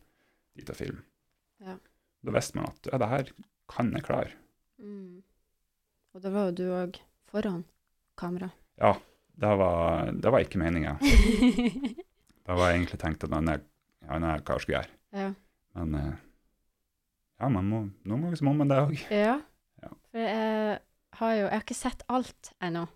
[0.60, 0.98] Dit og film.
[1.64, 1.78] Ja.
[2.26, 3.32] Da visste man at ja, det her
[3.70, 4.32] kan jeg klare.
[4.80, 5.24] Mm.
[6.14, 7.00] Og da var jo du òg
[7.32, 7.64] foran
[8.18, 8.50] kamera.
[8.82, 8.94] Ja,
[9.40, 10.98] det var, det var ikke meninga.
[12.50, 13.58] Da var jeg egentlig tenkt at nei, nei,
[14.08, 14.90] ja, nei, hva jeg skulle gjøre?
[15.14, 15.34] ja.
[15.78, 16.16] Men eh,
[17.40, 18.96] ja, man må, noen ganger så må man det òg.
[19.14, 19.36] ja.
[19.84, 19.90] Ja.
[20.12, 20.80] For jeg
[21.20, 22.88] har jo Jeg har ikke sett alt ennå.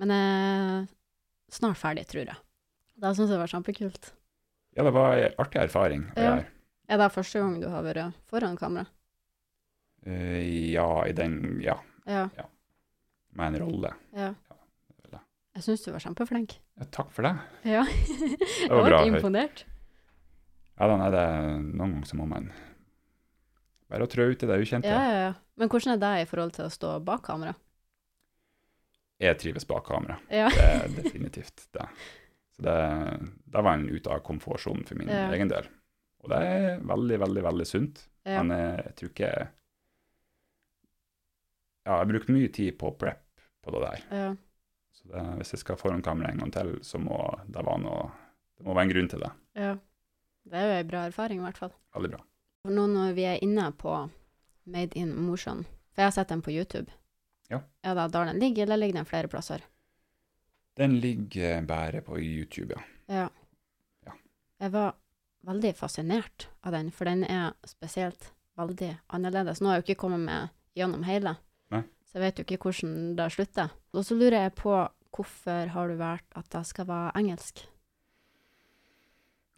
[0.00, 0.86] Men jeg er
[1.52, 2.38] snart ferdig, tror jeg.
[3.00, 4.12] Da syns jeg det var kjempekult.
[4.76, 6.38] Ja, det var en artig erfaring Ja.
[6.90, 8.86] Er det første gang du har vært foran kamera?
[10.06, 10.40] Uh,
[10.72, 12.28] ja, i den Ja, Ja.
[13.36, 13.92] med en rolle.
[14.16, 14.32] ja.
[15.12, 15.20] ja.
[15.54, 16.54] Jeg syns du var kjempeflink.
[16.78, 17.34] Ja, takk for det.
[17.66, 17.82] Ja.
[17.90, 19.64] Det jeg var ble bra Jeg ble imponert.
[20.78, 21.24] Ja, da er det
[21.76, 22.46] noen ganger så må man
[23.90, 24.88] bare trå ut i det ukjente.
[24.88, 25.32] Ja, ja, ja.
[25.58, 27.52] Men hvordan er det i forhold til å stå bak kamera?
[29.20, 30.16] Jeg trives bak kamera.
[30.32, 30.48] Ja.
[30.48, 31.86] Det er definitivt det.
[32.56, 32.76] Så det,
[33.52, 35.26] det var en ut av komfortsonen for min Ja.
[35.34, 35.68] egen del.
[36.24, 38.06] Og det er veldig, veldig, veldig sunt.
[38.24, 38.42] Ja.
[38.42, 39.32] Men jeg, jeg tror ikke
[41.84, 43.22] Ja, jeg har brukt mye tid på prep
[43.64, 44.02] på det der.
[44.10, 44.30] ja.
[44.92, 47.16] Så det, hvis jeg skal foran kamera en gang til, så må
[47.48, 48.10] det være noe
[48.58, 49.30] Det må være en grunn til det.
[49.56, 49.76] ja.
[50.50, 51.70] Det er jo ei bra erfaring, i hvert fall.
[51.94, 52.20] Veldig bra.
[52.72, 53.92] Nå når vi er inne på
[54.66, 56.90] Made in Mosjøen, for jeg har sett den på YouTube.
[57.50, 57.60] Ja.
[57.82, 59.62] Er det der den ligger, eller ligger den flere plasser?
[60.78, 62.82] Den ligger bare på YouTube, ja.
[63.10, 63.28] Ja.
[64.06, 64.12] Ja.
[64.60, 64.94] Jeg var
[65.48, 69.60] veldig fascinert av den, for den er spesielt veldig annerledes.
[69.60, 71.34] Nå har jeg jo ikke kommet med gjennom hele,
[71.74, 71.82] Nei.
[72.06, 73.74] så jeg vet jo ikke hvordan det slutter.
[73.96, 74.76] Og så lurer jeg på
[75.10, 77.64] hvorfor har du valgt at det skal være engelsk?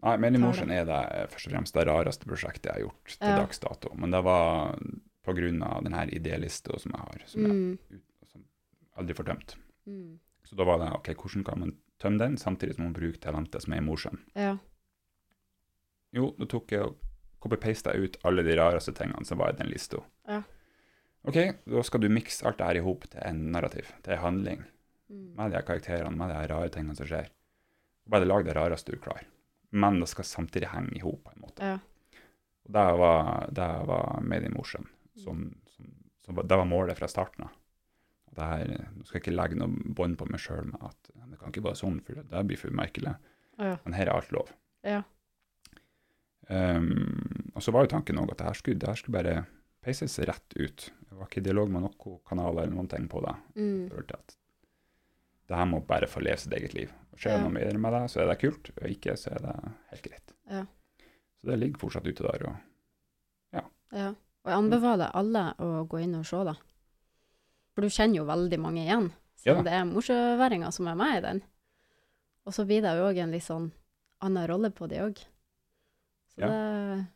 [0.03, 0.39] Nei, men i.
[0.43, 3.37] Motion er det eh, først og fremst det rareste prosjektet jeg har gjort til Ja.
[3.39, 3.93] dags dato.
[3.95, 4.73] Men det var
[5.27, 8.01] av den her idélista som jeg har, som jeg Mm.
[8.33, 8.45] som
[8.97, 9.57] aldri får tømt.
[9.87, 10.19] Mm.
[10.45, 13.63] Så da var det ok, hvordan kan man tømme den, samtidig som man bruker talentet
[13.63, 14.19] som er i Mosjøen?
[14.35, 14.59] Ja.
[16.13, 16.97] Jo, da tok jeg og
[17.41, 20.03] copy-pasta ut alle de rareste tingene som var i den lista.
[20.29, 20.43] Ja.
[21.25, 24.19] Ok, da skal du mikse alt det her i hop til en narrativ, til en
[24.19, 24.65] handling,
[25.11, 25.35] Mm.
[25.37, 27.27] med de her karakterene, med de her rare tingene som skjer.
[28.09, 29.27] Bare lag det rareste du klarer.
[29.71, 31.61] Men det skal samtidig henge i hop, på en måte.
[31.61, 31.75] Ja.
[32.65, 34.89] Og det var, det var Made in Motion.
[35.21, 35.43] Som,
[35.77, 35.89] som,
[36.25, 37.57] som, det var målet fra starten av.
[38.33, 41.67] Nå skal jeg ikke legge noe bånd på meg sjøl med at det kan ikke
[41.67, 43.13] være sånn, for det, det blir for merkelig.
[43.61, 43.75] Ja.
[43.85, 44.53] Men her er alt lov.
[44.89, 45.03] Ja.
[46.49, 49.45] Um, og så var jo tanken òg at det her skulle, det her skulle bare
[49.85, 50.89] peises rett ut.
[51.09, 53.35] Det var ikke dialog med noen kanaler eller noen ting på det.
[53.59, 53.85] Mm.
[53.93, 54.37] til at
[55.53, 56.93] det her må bare få leve sitt eget liv.
[57.19, 57.45] Skjer det Ja.
[57.45, 58.71] noe mer med det, så er det kult.
[58.81, 59.55] Og ikke, så er det
[59.91, 60.33] helt greit.
[60.49, 60.65] Ja.
[61.37, 62.47] Så det ligger fortsatt ute der.
[62.49, 62.57] Og
[63.93, 64.15] Ja.
[64.43, 66.55] Og jeg anbefaler alle å gå inn og se da.
[67.73, 69.11] For du kjenner jo veldig mange igjen,
[69.43, 71.41] Ja siden det er morsøværinger som er med i den.
[72.47, 73.71] Og så blir det jo òg en litt sånn
[74.23, 75.23] annen rolle på de òg.
[76.35, 76.49] Så Ja.
[76.49, 77.07] det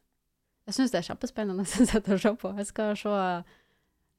[0.67, 2.51] Jeg syns det er kjempespennende å sitte og se på.
[2.59, 3.45] Jeg skal se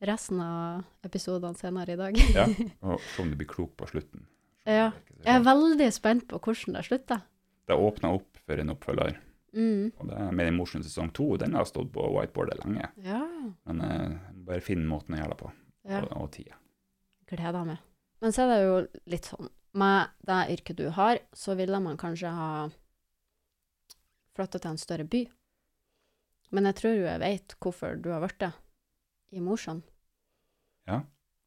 [0.08, 2.18] resten av episodene senere i dag.
[2.36, 2.46] Ja.
[2.88, 4.28] Og se om du blir klok på slutten.
[4.66, 4.92] Ja.
[5.26, 7.24] Jeg er veldig spent på hvordan det slutter.
[7.68, 9.18] Det åpner opp for en oppfølger.
[9.56, 9.92] Mm.
[9.98, 11.30] Og det er med i Mosjøen sesong to.
[11.40, 12.90] Den har stått på whiteboardet lenge.
[13.06, 13.22] Ja.
[13.70, 15.52] Men eh, bare finn måten å gjøre det på.
[15.88, 16.02] ja.
[16.04, 16.58] Og, og tida.
[17.28, 17.80] gleder meg.
[18.22, 18.78] Men så er det jo
[19.14, 22.70] litt sånn Med det yrket du har, så ville man kanskje ha
[24.34, 25.20] flytta til en større by.
[26.56, 28.50] Men jeg tror jo jeg vet hvorfor du har blitt det
[29.38, 29.84] i Mosjøen.
[30.88, 31.02] Ja.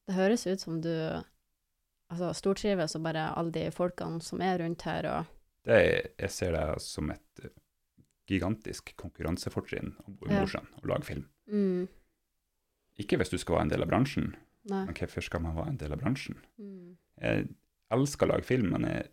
[0.06, 4.84] Det høres ut som du altså, stortrives og bare alle de folkene som er rundt
[4.86, 5.36] her, og
[5.66, 7.50] Det jeg ser det som et
[8.30, 10.40] gigantisk konkurransefortrinn å bo i Ja.
[10.44, 11.26] Mosjøen og lage film.
[11.50, 11.88] mm,
[13.00, 14.34] Ikke hvis du skal være en del av bransjen,
[14.70, 14.84] Nei.
[14.86, 16.36] men hvorfor skal man være en del av bransjen?
[16.60, 17.48] Mm, Jeg
[17.90, 19.08] elsker å lage film, men jeg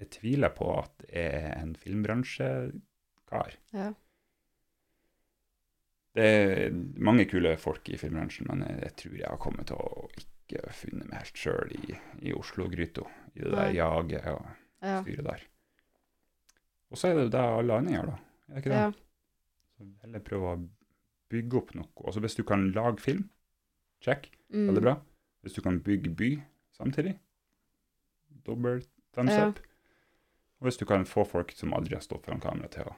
[0.00, 3.50] jeg tviler på at jeg er en filmbransjekar.
[3.74, 3.90] Ja.
[6.16, 9.76] Det er mange kule folk i filmbransjen, men jeg, jeg tror jeg har kommet til
[9.76, 13.04] å ikke funnet meg helt sjøl i, i Oslo-gryta.
[13.36, 14.48] I det der jaget og
[14.82, 15.02] Ja.
[15.04, 15.44] styret der.
[16.90, 18.16] Og så er det jo det alle andre gjør, da.
[18.48, 18.80] Er det ikke det?
[18.80, 18.90] ja.
[19.78, 20.68] Så heller prøve å
[21.30, 21.86] bygge opp noe.
[22.04, 23.28] Altså hvis du kan lage film,
[24.02, 24.66] check, Mm.
[24.66, 24.96] veldig bra.
[25.44, 26.42] Hvis du kan bygge by
[26.74, 27.18] samtidig,
[28.46, 28.82] dobbel
[29.14, 29.48] thumbs Ja.
[29.48, 29.60] up.
[30.60, 32.94] Og hvis du kan få folk som aldri har stått foran kamera til å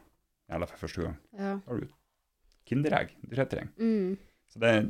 [0.51, 1.55] gjelde for første gang, Ja.
[1.57, 1.89] da har du
[2.67, 3.69] kinderegg, drittering.
[3.79, 4.19] Mm.
[4.49, 4.83] Så det, er-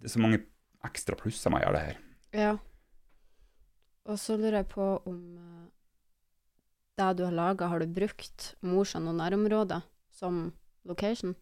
[0.00, 0.44] det er så mange
[0.84, 1.98] ekstra plusser med å gjøre det her.
[2.32, 2.58] ja.
[4.06, 5.70] Og så lurer jeg på om eh,
[6.96, 9.82] det du har laga, har du brukt Mosjøen og nærområdet
[10.16, 10.52] som
[10.88, 11.34] location?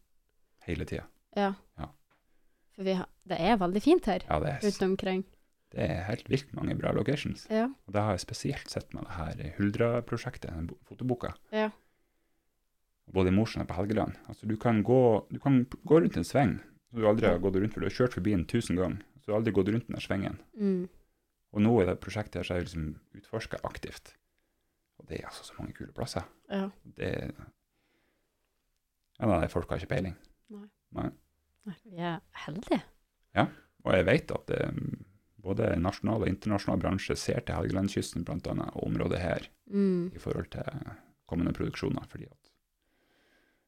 [0.67, 1.05] Hele tida.
[1.37, 1.53] Ja.
[1.79, 1.91] Ja.
[2.75, 5.25] For vi har, det er veldig fint her Ja, det er, rundt omkring.
[5.75, 7.47] det er helt vilt mange bra locations.
[7.51, 7.69] Ja.
[7.87, 11.35] Og det har jeg spesielt sett med det her Huldra-prosjektet, den fotoboka.
[11.53, 11.71] Ja.
[13.13, 14.15] Både i Mosjøen og på Helgeland.
[14.29, 17.59] Altså, du kan gå, du kan gå rundt en sveng som du aldri har gått
[17.61, 19.03] rundt, for du har kjørt forbi den tusen ganger.
[19.21, 20.41] Så du har aldri gått rundt den der svengen.
[20.59, 20.89] Mm.
[21.55, 22.87] Og nå i det prosjektet her så er jeg liksom
[23.21, 24.15] utforska aktivt.
[24.99, 26.23] Og det er altså så mange kule plasser.
[26.51, 26.69] Ja.
[26.97, 27.11] Det
[29.21, 30.17] Ja, nei, folk har ikke peiling.
[30.95, 31.11] Nei,
[31.85, 32.81] vi er heldige.
[33.85, 34.61] Og jeg vet at det,
[35.45, 40.11] både nasjonal og internasjonal bransje ser til Helgelandskysten annet, og området her Mm.
[40.15, 40.63] i forhold til
[41.29, 42.07] kommende produksjoner.
[42.09, 42.51] fordi at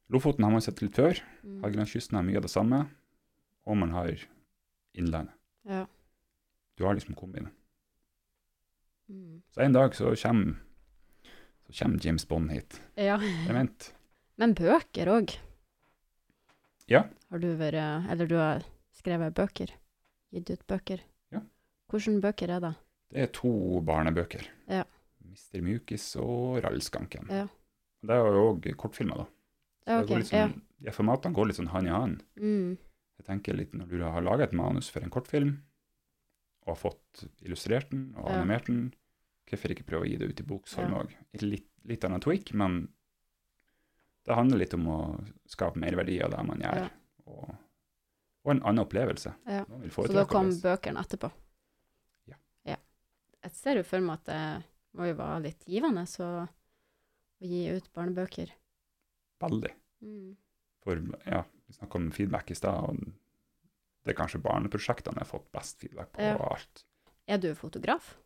[0.08, 1.18] Lofoten har man sett litt før.
[1.42, 1.62] Mm.
[1.64, 2.90] Helgelandskysten har mye av det samme.
[3.66, 4.14] Og man har
[4.94, 5.34] Innlandet.
[5.64, 5.86] Ja.
[6.78, 7.50] Du har liksom kombinen.
[9.08, 9.42] Mm.
[9.50, 10.56] Så en dag så kommer,
[11.70, 12.80] så kommer James Bond hit.
[12.96, 13.18] ja.
[13.46, 13.92] Dement.
[14.36, 15.32] Men bøker òg.
[16.86, 17.04] Ja.
[17.30, 18.62] Har du vært Eller du har
[18.94, 19.72] skrevet bøker?
[20.32, 21.00] Gitt ut bøker?
[21.32, 21.40] Ja.
[21.90, 22.74] Hvilke bøker er det?
[23.10, 24.46] Det er to barnebøker.
[24.68, 24.84] Ja.
[25.24, 27.26] 'Mister Mjukis og Rallskanken.
[27.30, 27.46] Ja.
[28.06, 29.24] Det er jo òg kortfilmer, da.
[29.86, 30.48] Så Ja, det går ok, ja,
[30.82, 32.22] De formatene går litt sånn hand i hand.
[32.36, 32.76] Mm.
[33.18, 35.62] Jeg tenker litt Når du har laget et manus for en kortfilm,
[36.66, 38.36] og har fått illustrert den og Ja.
[38.40, 38.94] animert den,
[39.46, 41.04] hvorfor ikke prøve å gi det ut i boksform Ja.
[41.42, 42.86] Litt, litt annen tweak, men
[44.26, 44.98] det handler litt om å
[45.46, 46.80] skape merverdi av det man gjør.
[46.82, 46.88] Ja.
[47.30, 47.50] Og,
[48.46, 49.34] og en annen opplevelse.
[49.46, 49.62] Ja.
[49.94, 51.30] Så da kom bøkene etterpå?
[52.32, 52.38] Ja.
[52.72, 52.78] ja.
[53.46, 54.40] Jeg ser jo for meg at det
[54.98, 58.50] må jo være litt givende så å gi ut barnebøker.
[59.44, 59.72] Veldig.
[60.02, 60.34] Mm.
[60.82, 62.98] For ja, vi snakka om feedback i stad, og
[64.06, 66.86] det er kanskje barneprosjektene jeg har fått best feedback på av alt.
[67.26, 68.16] Er du fotograf?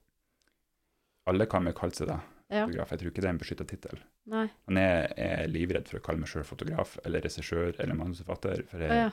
[1.30, 2.18] Alle kan vel kalle seg det.
[2.50, 2.64] Ja.
[2.66, 2.90] Fotograf.
[2.90, 4.00] Jeg tror ikke det er en beskytta tittel.
[4.30, 8.82] Men jeg er livredd for å kalle meg sjøl fotograf eller regissør eller manusforfatter, for
[8.82, 9.10] jeg, ja.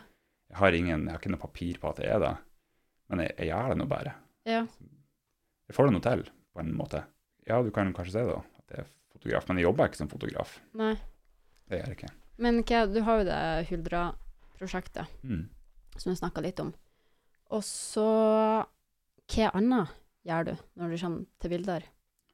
[0.50, 2.32] jeg, har ingen, jeg har ikke noe papir på at jeg er det.
[3.12, 4.14] Men jeg, jeg gjør det nå bare.
[4.50, 4.64] Ja.
[5.68, 7.04] Jeg får det nå til, på en måte.
[7.48, 10.02] Ja, du kan kanskje si det, da, at jeg er fotograf, men jeg jobber ikke
[10.02, 10.56] som fotograf.
[10.80, 10.94] Nei.
[11.68, 12.12] Det gjør jeg ikke.
[12.48, 13.40] Men du har jo det
[13.72, 15.46] Huldra-prosjektet Mm.
[15.98, 16.74] som du snakka litt om.
[17.54, 18.08] Og så
[19.28, 19.92] Hva annet
[20.28, 21.84] gjør du når du kommer til bilder?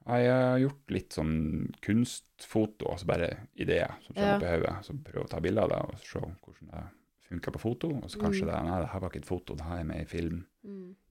[0.05, 4.35] Jeg har gjort litt sånn kunstfoto, altså bare ideer som kommer Ja.
[4.35, 4.85] opp i hodet.
[4.85, 6.83] Så prøver å ta bilder av det og se hvordan det
[7.29, 7.87] funker på foto.
[8.03, 8.51] Og så kanskje Mm.
[8.51, 10.45] det Nei, det her var ikke et foto, det her er med i Mm.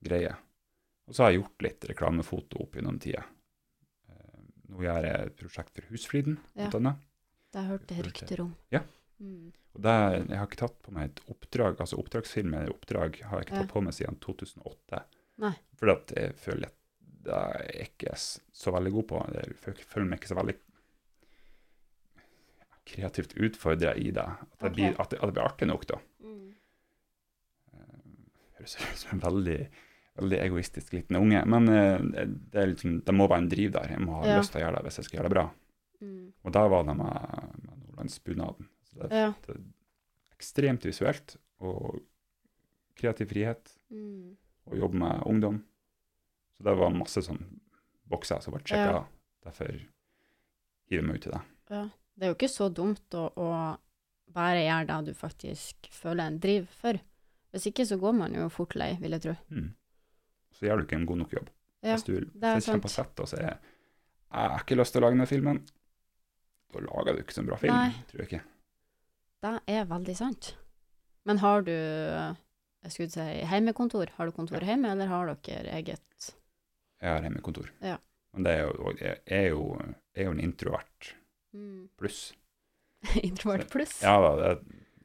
[0.02, 0.36] filmgreie.
[1.08, 3.24] Og så har jeg gjort litt reklamefoto opp gjennom tida.
[4.08, 6.68] Eh, Nå gjør jeg et prosjekt for Husfliden, Ja.
[6.68, 6.96] blant annet.
[7.52, 8.56] Det har jeg hørt rykter om.
[8.70, 8.80] Ja.
[9.20, 9.52] Mm.
[9.74, 13.38] Og det, jeg har ikke tatt på meg et oppdrag, altså oppdragsfilm eller oppdrag har
[13.40, 13.62] jeg ikke Ja.
[13.62, 15.04] tatt på meg siden 2008.
[15.38, 15.54] Nei.
[15.76, 16.74] Fordi at jeg føler at
[17.24, 19.20] det er jeg ikke så veldig god på.
[19.36, 19.56] Jeg
[19.86, 20.56] føler meg ikke så veldig
[22.84, 24.24] kreativt utfordra i det.
[24.26, 24.74] At det, Ok.
[24.74, 25.98] blir, at, det, at det blir artig nok, da.
[26.20, 26.54] Mm.
[27.72, 28.04] Eh,
[28.58, 29.58] Høres ut som en veldig,
[30.18, 31.44] veldig egoistisk liten unge.
[31.46, 33.90] Men eh, det, liksom, det må være en driv der.
[33.94, 34.38] Jeg må ha Ja.
[34.40, 35.46] lyst til å gjøre det hvis jeg skal gjøre det bra.
[36.02, 36.32] Mm.
[36.44, 38.68] Og da var det med, med nordlandsbunaden.
[38.90, 39.32] Så det, Ja.
[39.46, 39.62] det er
[40.36, 42.00] ekstremt visuelt og
[42.98, 43.76] kreativ frihet.
[43.92, 44.36] Mm.
[44.66, 45.56] og jobbe med ungdom.
[46.62, 47.40] Så det var masse sånn
[48.06, 49.00] bokser som ble sjekka.
[49.00, 49.00] Ja.
[49.42, 49.72] Derfor
[50.92, 51.40] hiver meg ut i det.
[51.74, 51.80] Ja.
[52.14, 53.48] Det er jo ikke så dumt å, å
[54.30, 57.00] bare gjøre det du faktisk føler en driv for.
[57.50, 59.34] Hvis ikke så går man jo fort lei, vil jeg tro.
[59.50, 59.72] Mm.
[60.54, 61.50] Så gjør du ikke en god nok jobb.
[61.82, 63.58] Ja, Hvis du er kommer på sett og sier 'jeg
[64.30, 65.66] har ikke lyst til å lage denne filmen',
[66.72, 67.74] da lager du ikke så bra film.
[67.74, 67.90] Nei.
[68.06, 68.44] tror jeg ikke.
[69.42, 70.54] Det er veldig sant.
[71.24, 74.10] Men har du jeg skulle si heimekontor?
[74.16, 76.34] Har du kontor hjemme, eller har dere eget
[77.02, 77.70] Jeg har hjemmekontor.
[77.82, 77.96] Ja.
[78.32, 79.64] Men det er jo, jeg er jo,
[80.14, 81.08] jeg er jo en introvert
[81.52, 81.88] mm.
[81.98, 82.20] pluss.
[83.28, 83.98] introvert pluss?
[84.04, 84.50] Ja da, det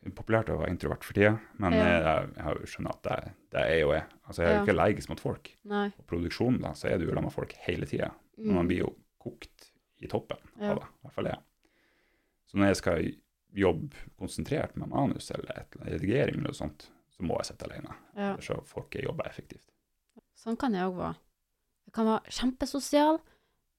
[0.08, 1.88] er populært å være introvert for tida, men Ja.
[1.90, 3.18] jeg, jeg skjønt at det,
[3.52, 4.06] det er jo jeg.
[4.28, 4.64] Altså, jeg er jo Ja.
[4.64, 5.50] ikke allergisk mot folk.
[5.68, 5.90] Nei.
[5.98, 8.12] På produksjonen da, så er du jo sammen med folk hele tida.
[8.38, 8.70] Men man Mm.
[8.72, 10.72] blir jo kokt i toppen Ja.
[10.72, 10.86] av det.
[10.88, 11.40] I hvert fall jeg.
[12.48, 13.12] Så når jeg skal
[13.58, 17.66] jobbe konsentrert med manus eller et, eller redigering eller noe sånt, så må jeg sitte
[17.68, 17.96] alene.
[18.16, 18.30] Ja.
[18.36, 19.66] Ellers så får ikke jeg jobbe effektivt.
[20.38, 21.16] Sånn kan jeg òg være.
[21.88, 23.20] Jeg kan være kjempesosial,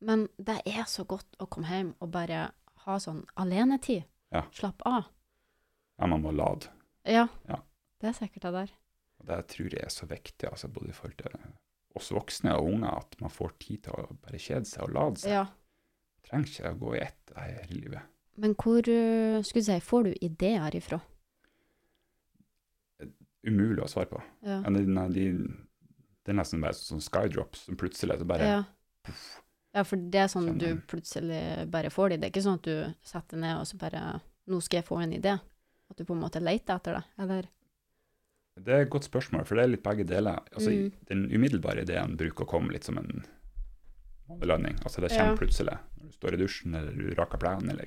[0.09, 2.49] men det er så godt å komme hjem og bare
[2.85, 4.07] ha sånn alenetid.
[4.33, 4.45] Ja.
[4.55, 5.09] Slapp av.
[5.99, 6.71] Ja, man må lade.
[7.09, 7.27] Ja.
[7.49, 7.63] Ja.
[7.99, 8.75] Det er sikkert det der.
[9.29, 11.39] Det tror jeg er så viktig, altså både i forhold til
[11.99, 15.23] oss voksne og unge, at man får tid til å bare kjede seg og lade
[15.25, 15.35] seg.
[15.35, 15.47] Ja.
[16.29, 18.15] Trenger ikke å gå i ett her i livet.
[18.39, 21.01] Men hvor uh, skulle du si, får du ideer ifra?
[23.49, 24.21] Umulig å svare på.
[24.47, 24.61] Ja.
[24.63, 25.27] Ja, de, de,
[26.29, 28.59] det er nesten bare sånn skydrops som plutselig så bare Ja.
[29.79, 32.17] ja, for det er sånn du plutselig bare får de.
[32.19, 34.97] Det er ikke sånn at du setter ned og så bare Nå skal jeg få
[35.03, 35.35] en idé.
[35.91, 37.03] At du på en måte leter etter det.
[37.21, 37.49] Eller
[38.57, 40.39] Det er et godt spørsmål, for det er litt begge deler.
[40.53, 40.93] Altså, Mm.
[41.07, 43.25] Den umiddelbare ideen bruker å komme litt som en
[44.29, 44.79] månelanding.
[44.85, 45.37] Altså, det kommer Ja.
[45.37, 47.85] plutselig når du står i dusjen, eller du raker plenen, eller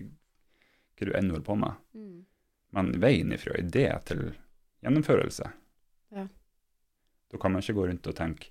[0.97, 1.73] hva du enn holder på med.
[1.95, 2.25] mm.
[2.73, 4.35] Men veien ifra idé til
[4.83, 5.51] gjennomførelse,
[6.11, 6.27] Ja.
[7.31, 8.49] Da kan man ikke gå rundt og tenke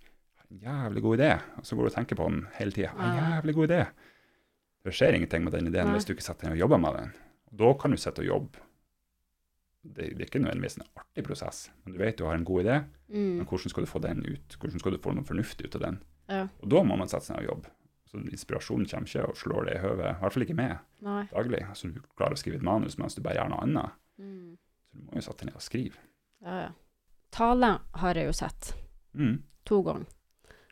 [0.50, 2.90] en jævlig god idé, og så går du og tenker på den hele tida.
[2.96, 3.82] En jævlig god idé.
[4.84, 5.94] Det skjer ingenting med den ideen Nei.
[5.98, 7.12] hvis du ikke setter deg og jobber med den.
[7.60, 8.62] Da kan du sitte og jobbe.
[9.82, 12.64] Det, det er ikke nødvendigvis en artig prosess, men du vet du har en god
[12.64, 13.36] idé, Mm.
[13.40, 14.54] men hvordan skal du få den ut?
[14.60, 15.96] Hvordan skal du få noe fornuftig ut av den?
[16.30, 16.44] Ja.
[16.62, 17.70] Og da må man sette seg ned og jobbe.
[18.06, 21.24] Så inspirasjonen kommer ikke og slår deg i høvet, i hvert fall ikke med Nei.
[21.32, 21.62] daglig.
[21.74, 23.96] Så du klarer å skrive et manus mens du bare gjør noe annet.
[24.22, 24.52] Mm.
[24.86, 25.98] Så du må jo sette deg ned og skrive.
[26.46, 26.70] Ja, ja.
[27.30, 28.74] Tale har jeg jo sett
[29.14, 29.42] Mm.
[29.66, 30.06] to ganger.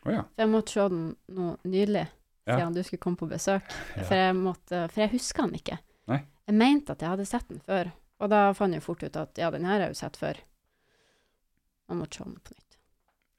[0.05, 0.21] Oh, ja.
[0.23, 2.07] For jeg måtte se den nå nylig,
[2.47, 2.55] Ja.
[2.57, 3.63] siden du skulle komme på besøk.
[3.97, 4.03] Ja.
[4.03, 5.77] For, jeg måtte, for jeg husker den ikke.
[6.07, 6.21] Nei.
[6.47, 9.37] Jeg mente at jeg hadde sett den før, og da fant jeg fort ut at
[9.37, 10.39] ja, den her har jeg jo sett før.
[11.89, 12.77] Jeg måtte se den på nytt.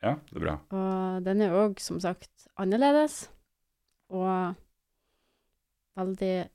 [0.02, 0.54] ja, det er bra.
[0.70, 3.28] Og den er òg, som sagt, annerledes.
[4.10, 4.54] Og
[5.96, 6.48] veldig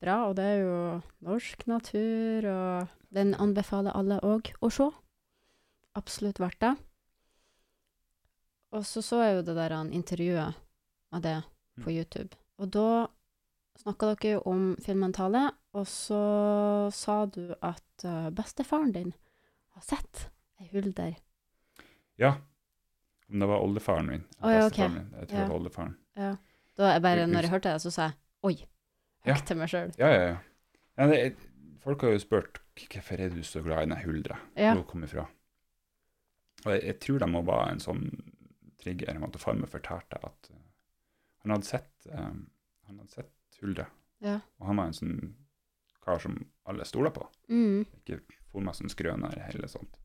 [0.00, 0.16] bra.
[0.28, 4.88] Og det er jo norsk natur, og den anbefaler alle òg å se.
[5.96, 6.74] Absolutt verdt det.
[8.76, 10.54] Og så så jeg jo det der han intervjuet
[11.14, 11.36] av det
[11.82, 11.96] på Mm.
[11.96, 12.36] YouTube.
[12.58, 13.06] Og da
[13.78, 16.20] snakka dere jo om filmen Tale, og så
[16.92, 19.12] sa du at eh, bestefaren din
[19.74, 20.30] har sett
[20.60, 21.16] ei hulder.
[22.18, 22.36] Ja.
[23.28, 24.24] Om det var oldefaren min.
[24.40, 24.88] Oh, ja, okay.
[24.88, 25.10] min.
[25.20, 25.42] Jeg tror Ja.
[25.44, 25.96] det var oldefaren.
[26.16, 26.36] Ja.
[26.76, 28.56] Da jeg bare, når jeg hørte det, så sa jeg oi.
[29.26, 29.92] Høyt til meg sjøl.
[29.98, 30.36] Ja, ja,
[30.96, 31.06] ja.
[31.06, 31.36] det,
[31.80, 34.38] folk har jo spurt hvorfor er du så glad i den huldra.
[34.56, 34.72] Ja.
[34.72, 35.26] Hvor hun kommer fra.
[36.66, 38.04] Og jeg, jeg tror det må være en sånn
[38.82, 40.62] trigger med at farmor fortalte at eh,
[41.44, 42.40] han hadde sett um,
[42.88, 43.86] han hadde sett Hulde.
[44.20, 44.40] Ja.
[44.60, 45.14] Og han var en sånn
[46.04, 46.34] kar som
[46.68, 47.24] alle stoler på.
[47.48, 47.86] Mm.
[48.00, 48.18] Ikke
[48.50, 49.96] for meg som skrøner eller sånt.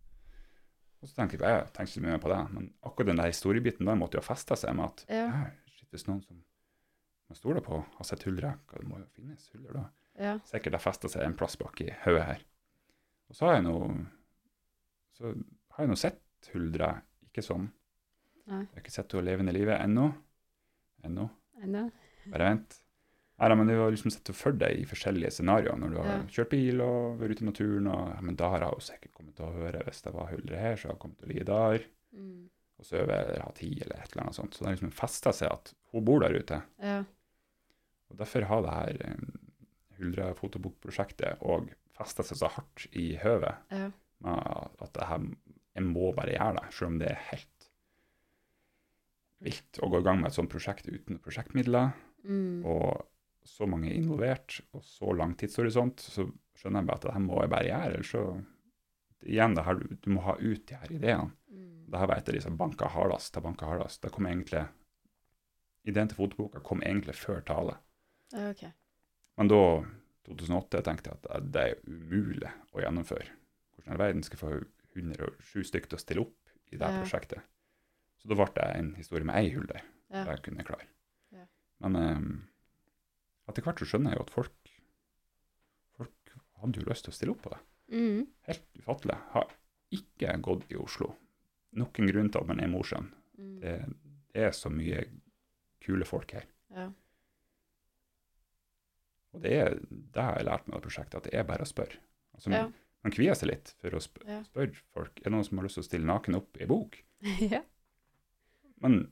[1.02, 3.89] Og så tenker jeg, jeg tenkte ikke mye på det, men akkurat den der historiebiten
[3.89, 5.26] der måtte jo ha festa seg med at Ja.
[5.65, 9.74] shit, hvis noen som man stoler på, har sett hva det må jo finnes huller
[9.80, 9.84] da.
[10.19, 10.34] Ja.
[10.45, 12.43] Sikkert det festa seg en plass bak i hodet her.
[13.32, 13.76] Og så har jeg nå
[15.17, 15.34] så
[15.76, 16.19] har jeg nå sett
[16.54, 17.69] huldra, ikke sånn.
[18.47, 18.60] Nei.
[18.65, 20.13] Jeg har ikke sett henne levende i livet ennå.
[21.06, 21.30] Ennå.
[21.63, 21.91] Ennå?
[22.32, 22.77] Bare vent.
[23.41, 25.77] Nei, men du har liksom sett henne for deg i forskjellige scenarioer.
[25.80, 26.23] Når du har Ja.
[26.30, 29.36] kjørt bil og vært ute i naturen, og ja, men da har hun sikkert kommet
[29.36, 31.45] til å høre hvis det var huldre her, så har hun kommet til å ligge
[31.45, 32.49] der Mm.
[32.80, 34.54] og sove eller ha tid eller et eller annet sånt.
[34.54, 36.62] Så det har liksom festa seg at hun bor der ute.
[36.80, 37.04] Ja.
[38.12, 39.15] Og derfor har det her eh,
[40.01, 43.91] Huldra-fotobokprosjektet og festa seg så hardt i høvet Ja.
[44.21, 45.19] med at det her,
[45.76, 47.68] jeg må bare gjøre det, selv om det er helt
[49.42, 52.64] vilt å gå i gang med et sånt prosjekt uten prosjektmidler, Mm.
[52.70, 53.08] og
[53.44, 57.40] så mange involvert, og så lang tidshorisont, så skjønner jeg bare at det her må
[57.42, 58.46] jeg bare gjøre, ellers så
[59.22, 61.28] Igjen, det her, du, du må ha ut de her ideene.
[61.54, 61.86] Mm.
[61.92, 63.34] Det her var et av de som banka hardest.
[63.36, 64.00] Det banka hardest.
[64.02, 64.64] Det kom egentlig
[65.86, 67.76] Ideen til fotoboka kom egentlig før tale.
[68.34, 68.63] Ja, ok.
[69.38, 69.60] Men da,
[70.26, 73.30] 2008, tenkte jeg at det er umulig å gjennomføre.
[73.76, 74.60] Hvordan i all verden skal jeg få
[74.96, 77.02] 107 stykker til å stille opp i det Ja.
[77.02, 77.42] prosjektet?
[78.21, 79.81] Så da ble det en historie med ei hull der,
[80.12, 80.25] Ja.
[80.25, 80.87] jeg kunne klare.
[81.31, 81.46] Ja.
[81.79, 82.50] Men um,
[83.50, 84.71] etter hvert så skjønner jeg jo at folk
[85.98, 87.60] folk hadde jo lyst til å stille opp på det.
[87.92, 88.27] Mm.
[88.48, 89.17] Helt ufattelig.
[89.33, 89.52] Har
[89.92, 91.15] ikke gått i Oslo.
[91.73, 93.12] Nok en grunn til at man er Mosjøen.
[93.37, 93.60] Mm.
[93.60, 93.73] Det,
[94.33, 95.04] det er så mye
[95.81, 96.46] kule folk her.
[96.69, 96.89] Ja.
[99.33, 101.69] Og det er det har jeg lært med det prosjektet, at det er bare å
[101.69, 101.98] spørre.
[102.35, 102.65] Altså, Ja.
[103.04, 104.41] Man kvier seg litt for å sp Ja.
[104.45, 105.17] spørre folk.
[105.19, 106.99] Er det noen som har lyst til å stille naken opp i bok?
[107.54, 107.62] ja.
[108.81, 109.12] Men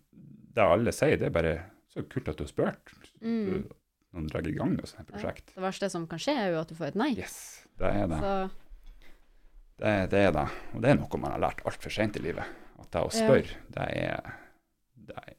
[0.56, 1.54] det alle sier, det er bare
[1.94, 2.94] så kult at du har spurt.
[3.22, 3.68] Mm.
[4.14, 5.52] Noen drar i gang med sånne prosjekt.
[5.56, 7.12] Det verste som kan skje, er jo at du får et nei.
[7.18, 8.20] Yes, det er det.
[8.22, 8.34] Så
[9.80, 9.96] det.
[10.12, 10.46] Det er det.
[10.76, 12.46] Og det er noe man har lært altfor sent i livet.
[12.82, 13.26] At det å Ja.
[13.26, 14.34] spørre, det er,
[15.10, 15.36] det er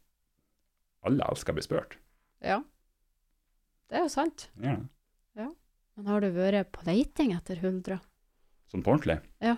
[1.06, 1.96] Alle elsker å bli spurt.
[2.42, 2.60] ja.
[3.90, 4.48] Det er jo sant.
[4.62, 4.76] Ja.
[5.34, 5.48] ja.
[5.96, 7.96] Men har du vært på leiting etter huldra?
[8.70, 9.18] Sånn på ordentlig?
[9.42, 9.56] Ja.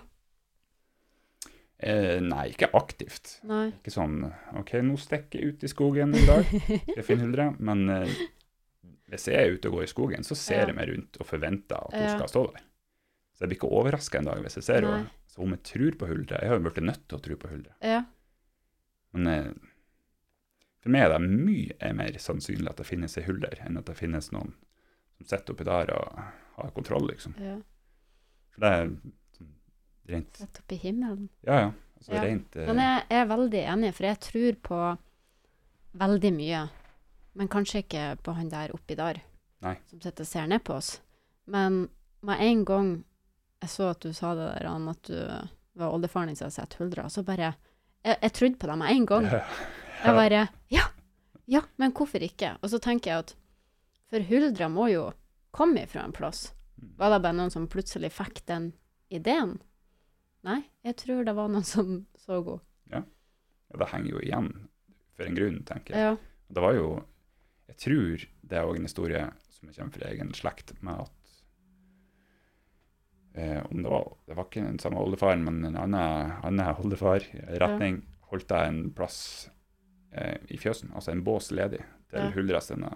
[1.82, 3.40] Eh, nei, ikke aktivt.
[3.48, 3.72] Nei.
[3.74, 4.20] Ikke sånn
[4.60, 7.48] OK, nå stikker jeg ut i skogen i dag, skal jeg finne huldra.
[7.58, 8.12] Men eh,
[9.10, 10.68] hvis jeg er ute og går i skogen, så ser Ja.
[10.70, 12.12] jeg meg rundt og forventer at hun Ja.
[12.16, 12.62] skal stå der.
[13.34, 15.10] Så jeg blir ikke overraska en dag hvis jeg ser henne.
[15.32, 17.48] Så om jeg tror på huldra Jeg har jo blitt nødt til å tro på
[17.50, 17.74] huldra.
[17.82, 18.04] Ja.
[19.12, 19.52] Men eh,
[20.82, 23.96] for meg er det mye mer sannsynlig at det finnes ei hulder, enn at det
[23.98, 24.54] finnes noen
[25.18, 26.22] som sitter oppi der og
[26.56, 27.34] har kontroll, liksom.
[27.42, 27.58] ja.
[28.52, 28.90] For det er
[29.38, 29.52] sånn
[30.12, 31.28] rent Rett opp i himmelen.
[31.46, 31.72] Ja, ja.
[32.02, 32.22] Altså Ja.
[32.26, 34.78] rent uh, Men jeg er veldig enig, for jeg tror på
[36.02, 36.62] veldig mye.
[37.38, 39.22] Men kanskje ikke på han der oppi der,
[39.64, 39.76] Nei.
[39.88, 41.00] som sitter og ser ned på oss.
[41.46, 41.88] Men
[42.22, 42.90] med en gang
[43.62, 45.14] jeg så at du sa det der, Ann, at du
[45.78, 47.54] var oldefaren din som hadde sett huldra, så bare
[48.04, 49.28] jeg, jeg trodde på det med en gang.
[49.30, 50.88] Jeg bare Ja!
[51.46, 52.56] Ja, men hvorfor ikke?
[52.62, 53.32] Og så tenker jeg at
[54.12, 55.12] For huldra må jo
[55.50, 56.52] komme ifra en plass.
[56.98, 58.72] Var det bare noen som plutselig fikk den
[59.12, 59.56] ideen?
[60.46, 62.58] Nei, jeg tror det var noen som så henne.
[62.92, 63.02] Ja,
[63.78, 64.50] det henger jo igjen
[65.16, 66.10] for en grunn, tenker jeg.
[66.10, 66.16] Ja.
[66.52, 66.88] Det var jo
[67.70, 71.30] Jeg tror det er òg en historie som kommer fra egen slekt, med at
[73.38, 77.24] eh, om det var Det var ikke den samme oldefaren, men en annen, annen oldefar
[77.32, 78.02] i retning
[78.32, 79.48] holdt jeg en plass
[80.12, 81.80] eh, i fjøsen, altså en bås ledig,
[82.10, 82.60] til Ja.
[82.60, 82.90] Sine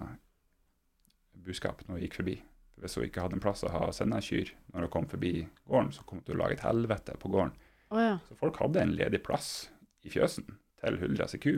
[1.47, 2.37] buskap når hun gikk forbi.
[2.77, 5.31] Hvis hun ikke hadde en plass å ha sine kyr når hun kom forbi
[5.67, 7.55] gården, så kom hun til å lage et helvete på gården.
[7.91, 8.19] Oh, ja.
[8.29, 9.71] Så folk hadde en ledig plass
[10.05, 10.45] i fjøsen
[10.83, 11.55] til Huldra si ku.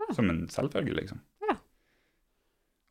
[0.00, 0.14] Ja.
[0.14, 1.20] Som en selvfølge, liksom.
[1.46, 1.56] Ja.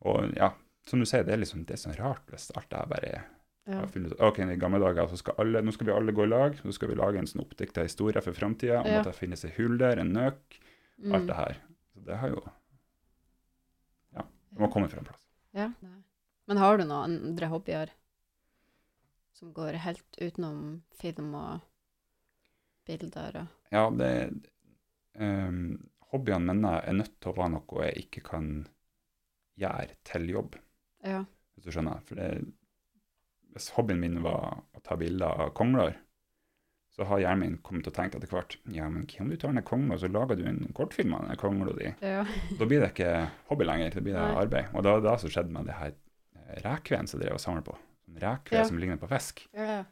[0.05, 0.51] Og ja,
[0.88, 3.09] som du sier, det er liksom det er så rart hvis alt det her bare
[3.09, 3.23] er
[3.69, 3.82] ja.
[3.91, 6.55] funnet ok, I gamle dager så skal alle, nå skal vi alle gå i lag,
[6.61, 9.01] så skal vi lage en sånn oppdikta historie for framtida om Ja.
[9.01, 10.59] at det finnes ei hulder, en nøk,
[11.09, 11.27] alt Mm.
[11.27, 11.57] det her.
[11.93, 12.41] Så det har jo
[14.15, 15.25] Ja, det må komme fra en plass.
[15.53, 15.71] Ja.
[16.49, 17.91] Men har du noen andre hobbyer
[19.37, 21.65] som går helt utenom film og
[22.89, 24.13] bilder og Ja, det
[25.13, 25.77] um,
[26.09, 28.47] Hobbyene mine er nødt til å være noe jeg ikke kan
[29.61, 30.57] gjøre til jobb.
[31.05, 31.21] Ja.
[31.53, 32.01] hvis du skjønner.
[32.07, 32.29] For det,
[33.53, 35.99] hvis hobbyen min var å ta bilder av kongler,
[36.97, 39.37] så har hjernen min kommet til å tenke etter hvert ja, men hva om du
[39.37, 41.93] tar ned kongla, så lager du en kortfilm av den kongla di?
[42.01, 42.25] Ja.
[42.57, 43.13] Da blir det ikke
[43.51, 44.73] hobby lenger, da blir det arbeid.
[44.73, 45.93] Og da var det det som skjedde med det her
[46.63, 47.75] rekveden som drev og samla på.
[48.05, 48.65] Sånn rekved Ja.
[48.65, 49.47] som ligner på fisk.
[49.53, 49.83] ja.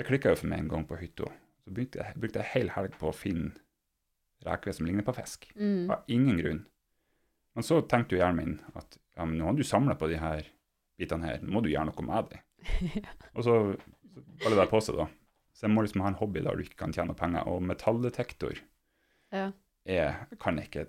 [0.00, 1.26] Det klikka jo for meg en gang på hytta.
[1.60, 3.50] Så brukte jeg, brukte jeg hel helg på å finne
[4.46, 5.50] rekve som ligner på fisk.
[5.56, 5.90] Mm.
[5.92, 6.66] Av ingen grunn.
[7.54, 10.16] Men så tenkte jo hjernen min at ja, men nå har du samla på de
[10.16, 10.46] her
[10.96, 13.04] bitene her, nå må du gjøre noe med dem.
[13.36, 13.56] Og så
[14.40, 15.06] baller det på seg, da.
[15.52, 17.44] Så jeg må liksom ha en hobby der du ikke kan tjene penger.
[17.50, 18.56] Og metalldetektor
[19.36, 19.50] ja.
[19.84, 20.86] er, kan jeg ikke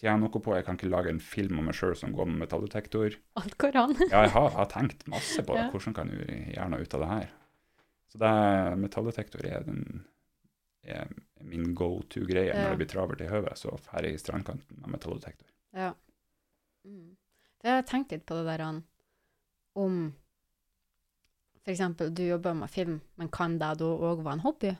[0.00, 0.54] tjene noe på.
[0.56, 3.16] Jeg kan ikke lage en film om meg sjøl som går med metalldetektor.
[3.40, 3.96] Alt går an.
[4.08, 5.66] Ja, jeg har, har tenkt masse på det.
[5.74, 7.28] Hvordan kan du gjøre noe ut av det her?
[8.10, 9.82] Så det er, metalldetektor er, den,
[10.82, 11.10] er
[11.46, 12.62] min go to-greie Ja.
[12.64, 13.60] når det blir travelt i høvet.
[13.60, 15.50] Så drar jeg i strandkanten med metalldetektor.
[15.76, 15.92] Ja.
[16.88, 17.12] Mm.
[17.60, 18.80] Jeg har tenkt litt på det der han,
[19.76, 20.00] om
[21.70, 24.72] eksempel du jobber med film, men kan det da òg være en hobby?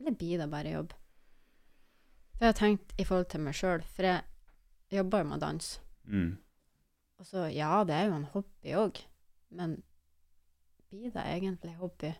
[0.00, 0.94] Eller blir det bare jobb?
[2.34, 4.24] For jeg har tenkt i forhold til meg sjøl, for jeg
[4.98, 5.68] jobber jo med dans.
[6.04, 6.32] Mm.
[7.20, 9.00] Og så ja, det er jo en hobby òg,
[9.54, 9.76] men
[10.90, 12.10] blir det egentlig hobby?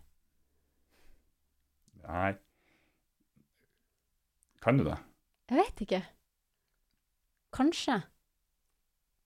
[2.05, 2.31] Nei.
[4.61, 4.97] Kan du det?
[5.49, 6.01] Jeg vet ikke.
[7.51, 8.01] Kanskje.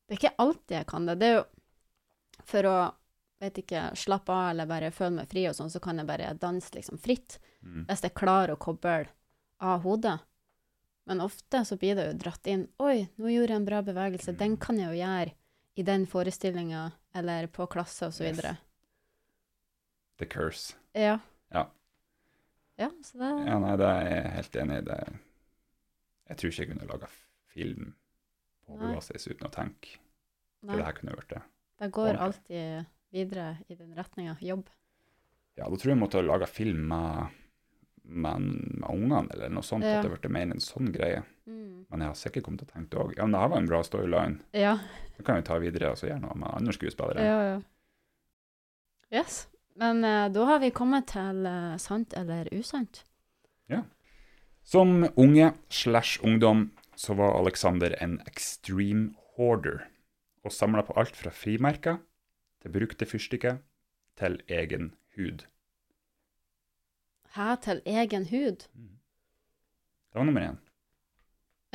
[0.05, 1.19] Det er ikke alltid jeg kan det.
[1.21, 1.43] Det er jo
[2.45, 2.77] for å
[3.41, 6.33] vet ikke, slappe av eller bare føle meg fri og sånn, så kan jeg bare
[6.39, 7.37] danse liksom fritt.
[7.61, 7.85] Mm.
[7.89, 9.09] Hvis jeg klarer å koble
[9.63, 10.17] av hodet.
[11.05, 14.33] Men ofte så blir det jo dratt inn Oi, nå gjorde jeg en bra bevegelse.
[14.37, 15.33] Den kan jeg jo gjøre
[15.77, 16.85] i den forestillinga
[17.15, 18.41] eller på klasse og så Yes.
[20.17, 20.75] The curse.
[20.95, 21.19] Ja.
[21.51, 21.65] Ja.
[22.79, 24.85] Ja, så det Ja, nei, det er jeg helt enig i.
[24.89, 24.99] Det.
[26.29, 27.09] Jeg tror ikke jeg kunne laga
[27.53, 27.93] film
[28.65, 29.99] på basis uten å tenke
[30.65, 31.41] Nei, det her kunne vært det.
[31.83, 32.25] det går ordentlig.
[32.25, 32.85] alltid
[33.15, 34.37] videre i den retninga.
[34.41, 34.69] Jobb.
[35.55, 37.35] Ja, da tror jeg jeg måtte laga film med,
[38.07, 39.85] med, med ungene, eller noe sånt.
[39.85, 39.99] Ja.
[39.99, 41.23] At det ble mer en sånn greie.
[41.45, 41.85] Mm.
[41.89, 43.69] Men jeg har sikkert kommet til å tenke òg Ja, men det her var en
[43.69, 44.39] bra storyline.
[44.57, 44.77] Ja.
[45.17, 47.25] Det kan vi ta videre og så gjøre noe med andre skuespillere.
[47.25, 47.59] Ja, ja.
[49.13, 49.45] Yes.
[49.79, 53.03] Men uh, da har vi kommet til uh, sant eller usant.
[53.71, 53.83] Ja.
[54.65, 59.83] Som unge slash ungdom så var Alexander en extreme hoarder,
[60.47, 61.99] og samla på alt fra frimerker
[62.63, 63.59] til brukte fyrstikker
[64.17, 65.43] til egen hud.
[67.35, 68.63] Hæ, til egen hud?
[68.63, 70.59] Det var nummer én.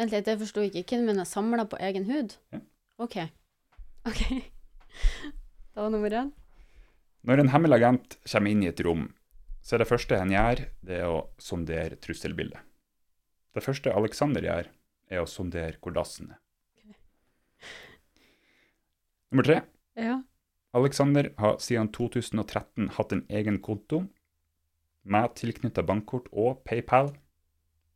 [0.00, 0.84] Vent litt, jeg forsto ikke.
[0.88, 2.36] Hvem min er samla på egen hud?
[2.54, 2.60] Ja.
[2.96, 3.16] OK.
[4.08, 4.22] OK.
[4.30, 6.30] Det var nummer én.
[7.28, 9.10] Når en hemmelig agent kommer inn i et rom,
[9.60, 12.62] så er det første han gjør, det er å sondere trusselbildet.
[13.52, 14.70] Det første Alexander gjør,
[15.12, 16.38] er å sondere hvor dassen er.
[19.30, 19.58] Nummer tre.
[20.00, 20.22] Ja.
[20.72, 24.06] Alexander har siden 2013 hatt en egen konto
[25.02, 27.12] med tilknytta bankkort og PayPal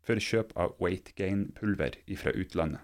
[0.05, 2.83] for kjøp av weight gain-pulver fra utlandet.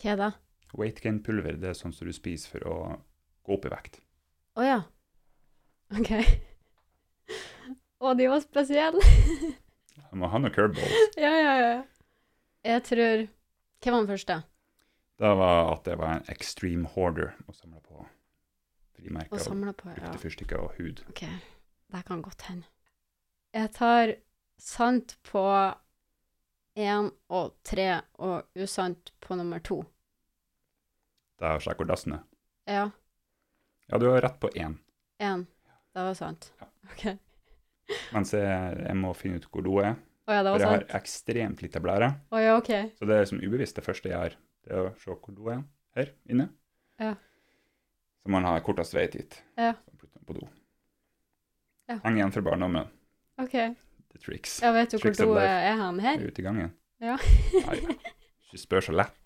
[0.00, 0.30] Hva da?
[0.76, 2.76] Weight gain-pulver det er sånn som du spiser for å
[3.44, 4.00] gå opp i vekt.
[4.56, 4.78] Å ja.
[5.98, 6.12] OK.
[8.00, 9.02] Å, de var spesielle.
[10.00, 11.10] Jeg må ha noen curveballs.
[11.24, 11.74] ja, ja, ja.
[12.64, 13.26] Jeg tror
[13.80, 14.40] Hva var den første?
[15.20, 18.06] Det var at det var en extreme hoarder og samla på
[18.96, 19.96] frimerker og på, ja.
[19.96, 21.02] brukte fyrstikker og hud.
[21.12, 21.26] OK.
[21.90, 22.66] Det kan godt hende.
[23.54, 24.12] Jeg tar
[24.60, 25.42] sant på
[26.78, 27.88] én og tre
[28.22, 29.80] og usant på nummer to.
[31.40, 32.20] Det er sjekkordassene?
[32.68, 32.90] Ja.
[33.90, 34.76] Ja, du har rett på én,
[35.20, 35.46] Én.
[35.92, 36.52] Det var sant.
[36.60, 36.68] Ja.
[36.92, 37.02] OK.
[38.14, 39.96] mens jeg, jeg må finne ut hvor do er.
[40.28, 42.92] Oh, ja, det For jeg jeg har ekstremt lite blære, Oh, ja, okay.
[42.98, 44.36] så det er som ubevisst det første jeg gjør.
[44.62, 45.64] Det er å se hvor do er
[45.98, 46.46] her inne.
[47.00, 47.16] Ja.
[48.22, 49.34] Så man har kortest vei dit.
[49.58, 49.72] Ja.
[50.28, 50.46] På do.
[51.90, 51.98] Ja.
[52.04, 52.86] Heng igjen fra barndommen.
[53.42, 53.54] OK.
[54.12, 54.58] The tricks.
[54.62, 56.22] Jeg vet du hvor Tricks do er han her?
[56.22, 56.72] Ute i gangen.
[57.02, 57.16] Ja.
[57.66, 57.78] Nei,
[58.46, 59.16] ikke spør så lett.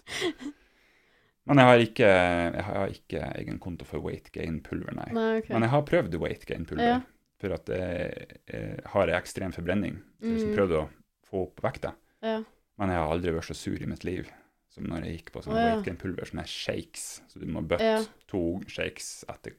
[1.44, 5.08] Men jeg har ikke, jeg har ikke egen konto for weight gain-pulver, nei.
[5.12, 5.52] Nei, okay.
[5.52, 7.00] Men jeg har prøvd weight gain-pulver, Ja.
[7.42, 9.98] for at jeg, jeg har en ekstrem forbrenning.
[10.22, 10.84] Så jeg har prøvd å
[11.28, 11.92] få opp vekta.
[12.24, 12.38] Ja.
[12.80, 14.30] Men jeg har aldri vært så sur i mitt liv
[14.74, 15.74] som når jeg gikk på sånn oh, ja.
[15.76, 17.04] weight gain-pulver, som er shakes.
[17.30, 18.00] Så du må bøtte Ja.
[18.26, 19.54] to shakes etter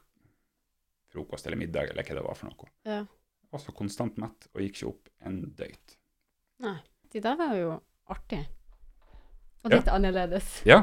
[1.15, 2.69] frokost eller middag, eller hva det var for noe.
[2.85, 3.01] Ja.
[3.55, 5.97] Og så konstant mett, og gikk ikke opp en døyt.
[6.65, 6.77] Nei.
[7.13, 7.73] De der var jo
[8.11, 8.41] artig.
[9.63, 9.77] Og Ja.
[9.79, 10.61] litt annerledes.
[10.67, 10.81] Ja.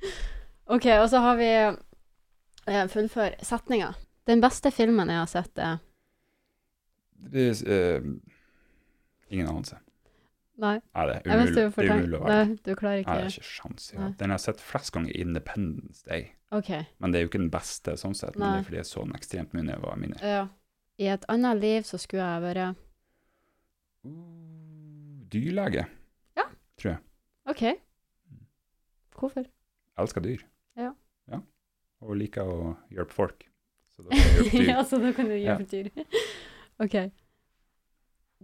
[0.74, 3.92] OK, og så har vi eh, Fullfør setninga.
[4.26, 5.78] Den beste filmen jeg har sett, er
[7.24, 8.00] Det eh,
[9.30, 9.78] ingen anelse.
[10.56, 10.76] Nei.
[10.94, 12.34] Nei, det er umulig, det er umulig å være.
[12.46, 13.86] Nei, du klarer Nei, ikke det er ikke sjans.
[13.92, 14.00] Ja.
[14.04, 14.10] Nei.
[14.20, 16.28] Den har jeg sett flest ganger i Independence Day.
[16.54, 16.70] OK.
[17.02, 19.02] Men det er jo ikke den beste sånn sett, men det er fordi jeg så
[19.06, 20.32] den ekstremt mye da jeg var mindre.
[20.34, 20.44] Ja.
[21.02, 22.80] I et annet liv så skulle jeg vært
[24.04, 25.86] Uh, Dyrlege.
[27.46, 27.62] OK.
[29.16, 29.44] Hvorfor?
[29.44, 30.42] Jeg elsker dyr.
[30.80, 30.90] Ja.
[31.30, 31.38] ja.
[32.04, 33.44] Og liker å hjelpe folk.
[33.94, 34.68] Så da kan jeg hjelpe dyr.
[34.70, 35.56] ja, så da kan du Ja.
[35.58, 35.90] hjelpe dyr.
[36.84, 36.96] OK.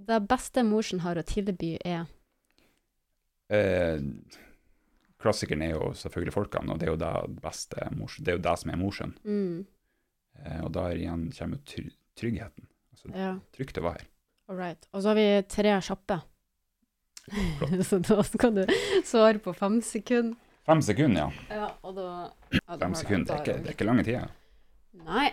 [0.00, 2.06] Det beste morsen har å tilby, er
[3.52, 4.00] eh,
[5.20, 7.76] klassikeren er jo selvfølgelig folkene, og det er jo det beste
[8.20, 9.14] det er jo det som er morsen.
[9.24, 9.66] mm,
[10.40, 11.82] Eh, og der igjen kommer jo try
[12.16, 12.64] tryggheten.
[12.92, 14.06] Altså, Ja, trygt å være her.
[14.48, 14.86] all right.
[14.94, 16.20] Og så har vi tre kjappe.
[17.88, 18.62] Så da skal du
[19.04, 20.36] svare på fem sekunder.
[20.66, 21.56] Fem sekunder, ja.
[21.56, 22.06] Ja, og da
[22.52, 24.22] ja, Fem sekunder, det er ikke, det er ikke lange tida.
[25.04, 25.28] Nei.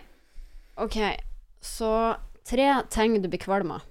[0.77, 0.97] OK.
[1.61, 1.91] Så
[2.43, 3.85] tre ting du blir kvalm av.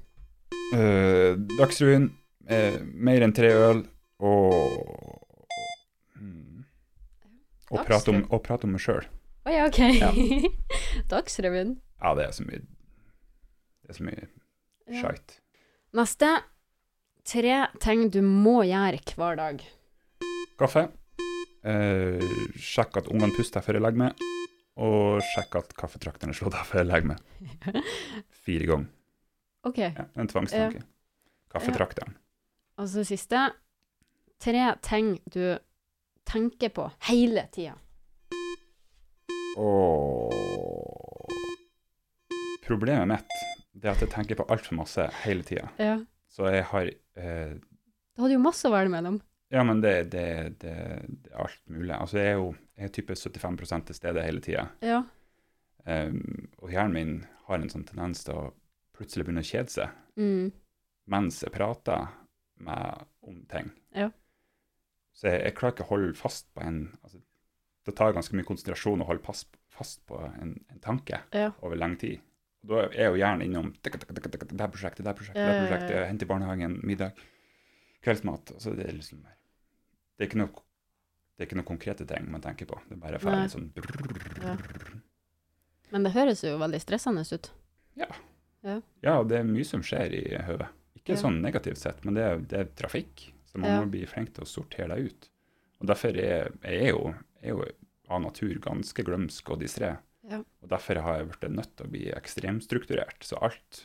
[0.75, 2.11] Uh, Dagsrevyen,
[2.51, 3.85] uh, mer enn tre øl,
[4.21, 4.55] og
[6.19, 6.65] mm,
[7.71, 9.07] og, prate om, og prate om meg sjøl.
[9.47, 9.81] Å ja, OK.
[9.99, 10.11] Ja.
[11.13, 11.77] Dagsrevyen.
[12.03, 14.27] Ja, det er så mye Det er så mye
[14.87, 15.01] Ja.
[15.01, 15.41] Shite.
[15.97, 16.29] Neste.
[17.27, 19.63] Tre ting du må gjøre hver dag.
[20.61, 20.85] Kaffe.
[21.67, 22.23] Eh,
[22.55, 24.27] sjekk at ungene puster før jeg legger meg.
[24.77, 27.83] Og sjekk at kaffetrakteren er slått av før jeg legger meg.
[28.47, 28.93] Fire ganger.
[29.67, 29.81] OK.
[29.83, 30.85] Ja, en tvangstanke.
[31.51, 32.15] Kaffetrakteren.
[32.79, 33.49] Og så siste.
[34.43, 35.57] Tre ting du
[36.29, 37.77] tenker på hele tida.
[39.57, 40.33] Og
[42.67, 43.37] Problemet mitt
[43.77, 45.69] det er at jeg tenker på altfor masse hele tida.
[45.79, 45.99] Ja.
[46.33, 47.53] Så jeg har eh,
[48.17, 49.19] Du hadde jo masse å velge mellom.
[49.53, 50.25] Ja, men det, det,
[50.63, 50.73] det,
[51.07, 51.93] det er alt mulig.
[51.95, 54.65] Altså, jeg er jo jeg er type 75 til stede hele tida.
[54.85, 55.03] Ja.
[55.87, 57.13] Um, og hjernen min
[57.47, 58.49] har en sånn tendens til å
[58.97, 60.49] plutselig begynne å kjede seg Mm.
[61.13, 62.07] mens jeg prater
[62.65, 63.67] med, om ting.
[63.95, 64.09] Ja.
[65.17, 67.23] Så jeg, jeg klarer ikke å holde fast på en altså,
[67.87, 71.53] Det tar ganske mye konsentrasjon å holde fast, fast på en, en tanke Ja.
[71.63, 72.19] over lang tid.
[72.67, 75.55] Og da er jo hjernen innom det her prosjektet, det her prosjektet, det er her
[75.55, 76.05] ja, prosjektet, ja.
[76.11, 77.21] hente i barnehagen, middag,
[78.03, 78.51] kveldsmat.
[78.57, 80.63] Altså, det er liksom Det er ikke noe
[81.37, 82.79] det er ikke noen konkrete ting man tenker på.
[82.89, 83.67] Det er bare ferdig sånn
[84.41, 84.55] Ja.
[85.93, 87.51] Men det høres jo veldig stressende ut.
[89.05, 90.69] Ja, det er mye som skjer i hodet.
[90.99, 91.21] Ikke Ja.
[91.21, 93.29] sånn negativt sett, men det er, det er trafikk.
[93.57, 93.81] Så man Ja.
[93.81, 95.29] må bli flink til å sortere det ut.
[95.81, 97.65] Og derfor er jeg jo, er jo
[98.13, 99.95] av natur ganske glømsk og distré.
[100.29, 100.43] Ja.
[100.63, 103.23] Og derfor har jeg blitt nødt til å bli ekstremstrukturert.
[103.25, 103.85] Så alt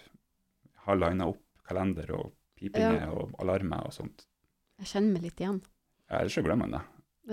[0.86, 3.12] har lina opp kalender og pipinger Ja.
[3.12, 4.26] og alarmer og sånt.
[4.80, 5.62] Jeg kjenner meg litt igjen.
[6.10, 6.82] Ja, Ellers så glemmer man det.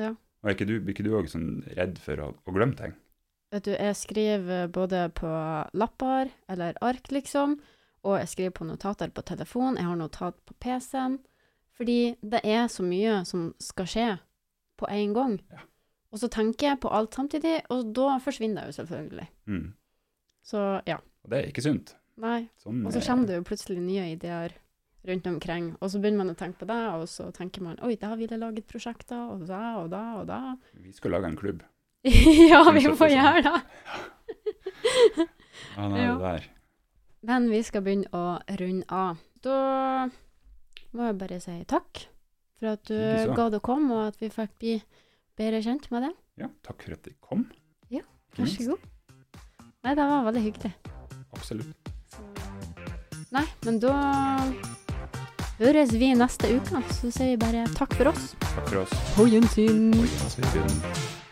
[0.00, 0.10] Ja.
[0.10, 2.94] Og er ikke du, blir ikke du òg sånn redd for å, å glemme ting?
[3.50, 5.26] Vet du, jeg skriver både på
[5.74, 7.58] lapper eller ark, liksom,
[8.04, 11.18] og jeg skriver på notater på telefon, jeg har notat på PC-en,
[11.78, 14.06] fordi det er så mye som skal skje
[14.78, 15.38] på en gang.
[15.54, 15.64] Ja.
[16.12, 19.26] Og så tenker jeg på alt samtidig, og da forsvinner det jo selvfølgelig.
[19.46, 19.66] Mm.
[20.48, 21.94] Så ja, Og det er ikke sunt.
[22.16, 22.48] nei.
[22.62, 24.54] Sånn Og så er- kommer det jo plutselig nye ideer
[25.08, 27.94] rundt omkring, og så begynner man å tenke på det, og så tenker man, oi,
[27.96, 30.56] da vil jeg lage et prosjekt da, og da, og da, og da.
[30.74, 31.62] Vi skal lage en klubb.
[32.04, 33.62] ja, vi får gjøre det.
[35.76, 36.44] Ja, nei, det der.
[37.28, 39.18] Men vi skal begynne å runde av.
[39.42, 40.08] Da
[40.96, 42.04] må jeg bare si takk
[42.58, 44.76] for at du gadd å komme, og at vi fikk bli
[45.38, 46.12] bedre kjent med det.
[46.42, 47.44] Ja, takk for at de kom.
[47.92, 48.02] Ja,
[48.38, 48.88] Vær så god.
[49.84, 50.72] Nei, det var veldig hyggelig.
[51.36, 51.92] Absolutt.
[53.34, 53.94] Nei, men da
[55.58, 58.32] høres vi neste uke, så sier vi bare takk for oss.
[58.48, 58.96] Takk for oss.
[59.14, 59.90] På gjensyn.
[59.94, 61.26] På gjensyn.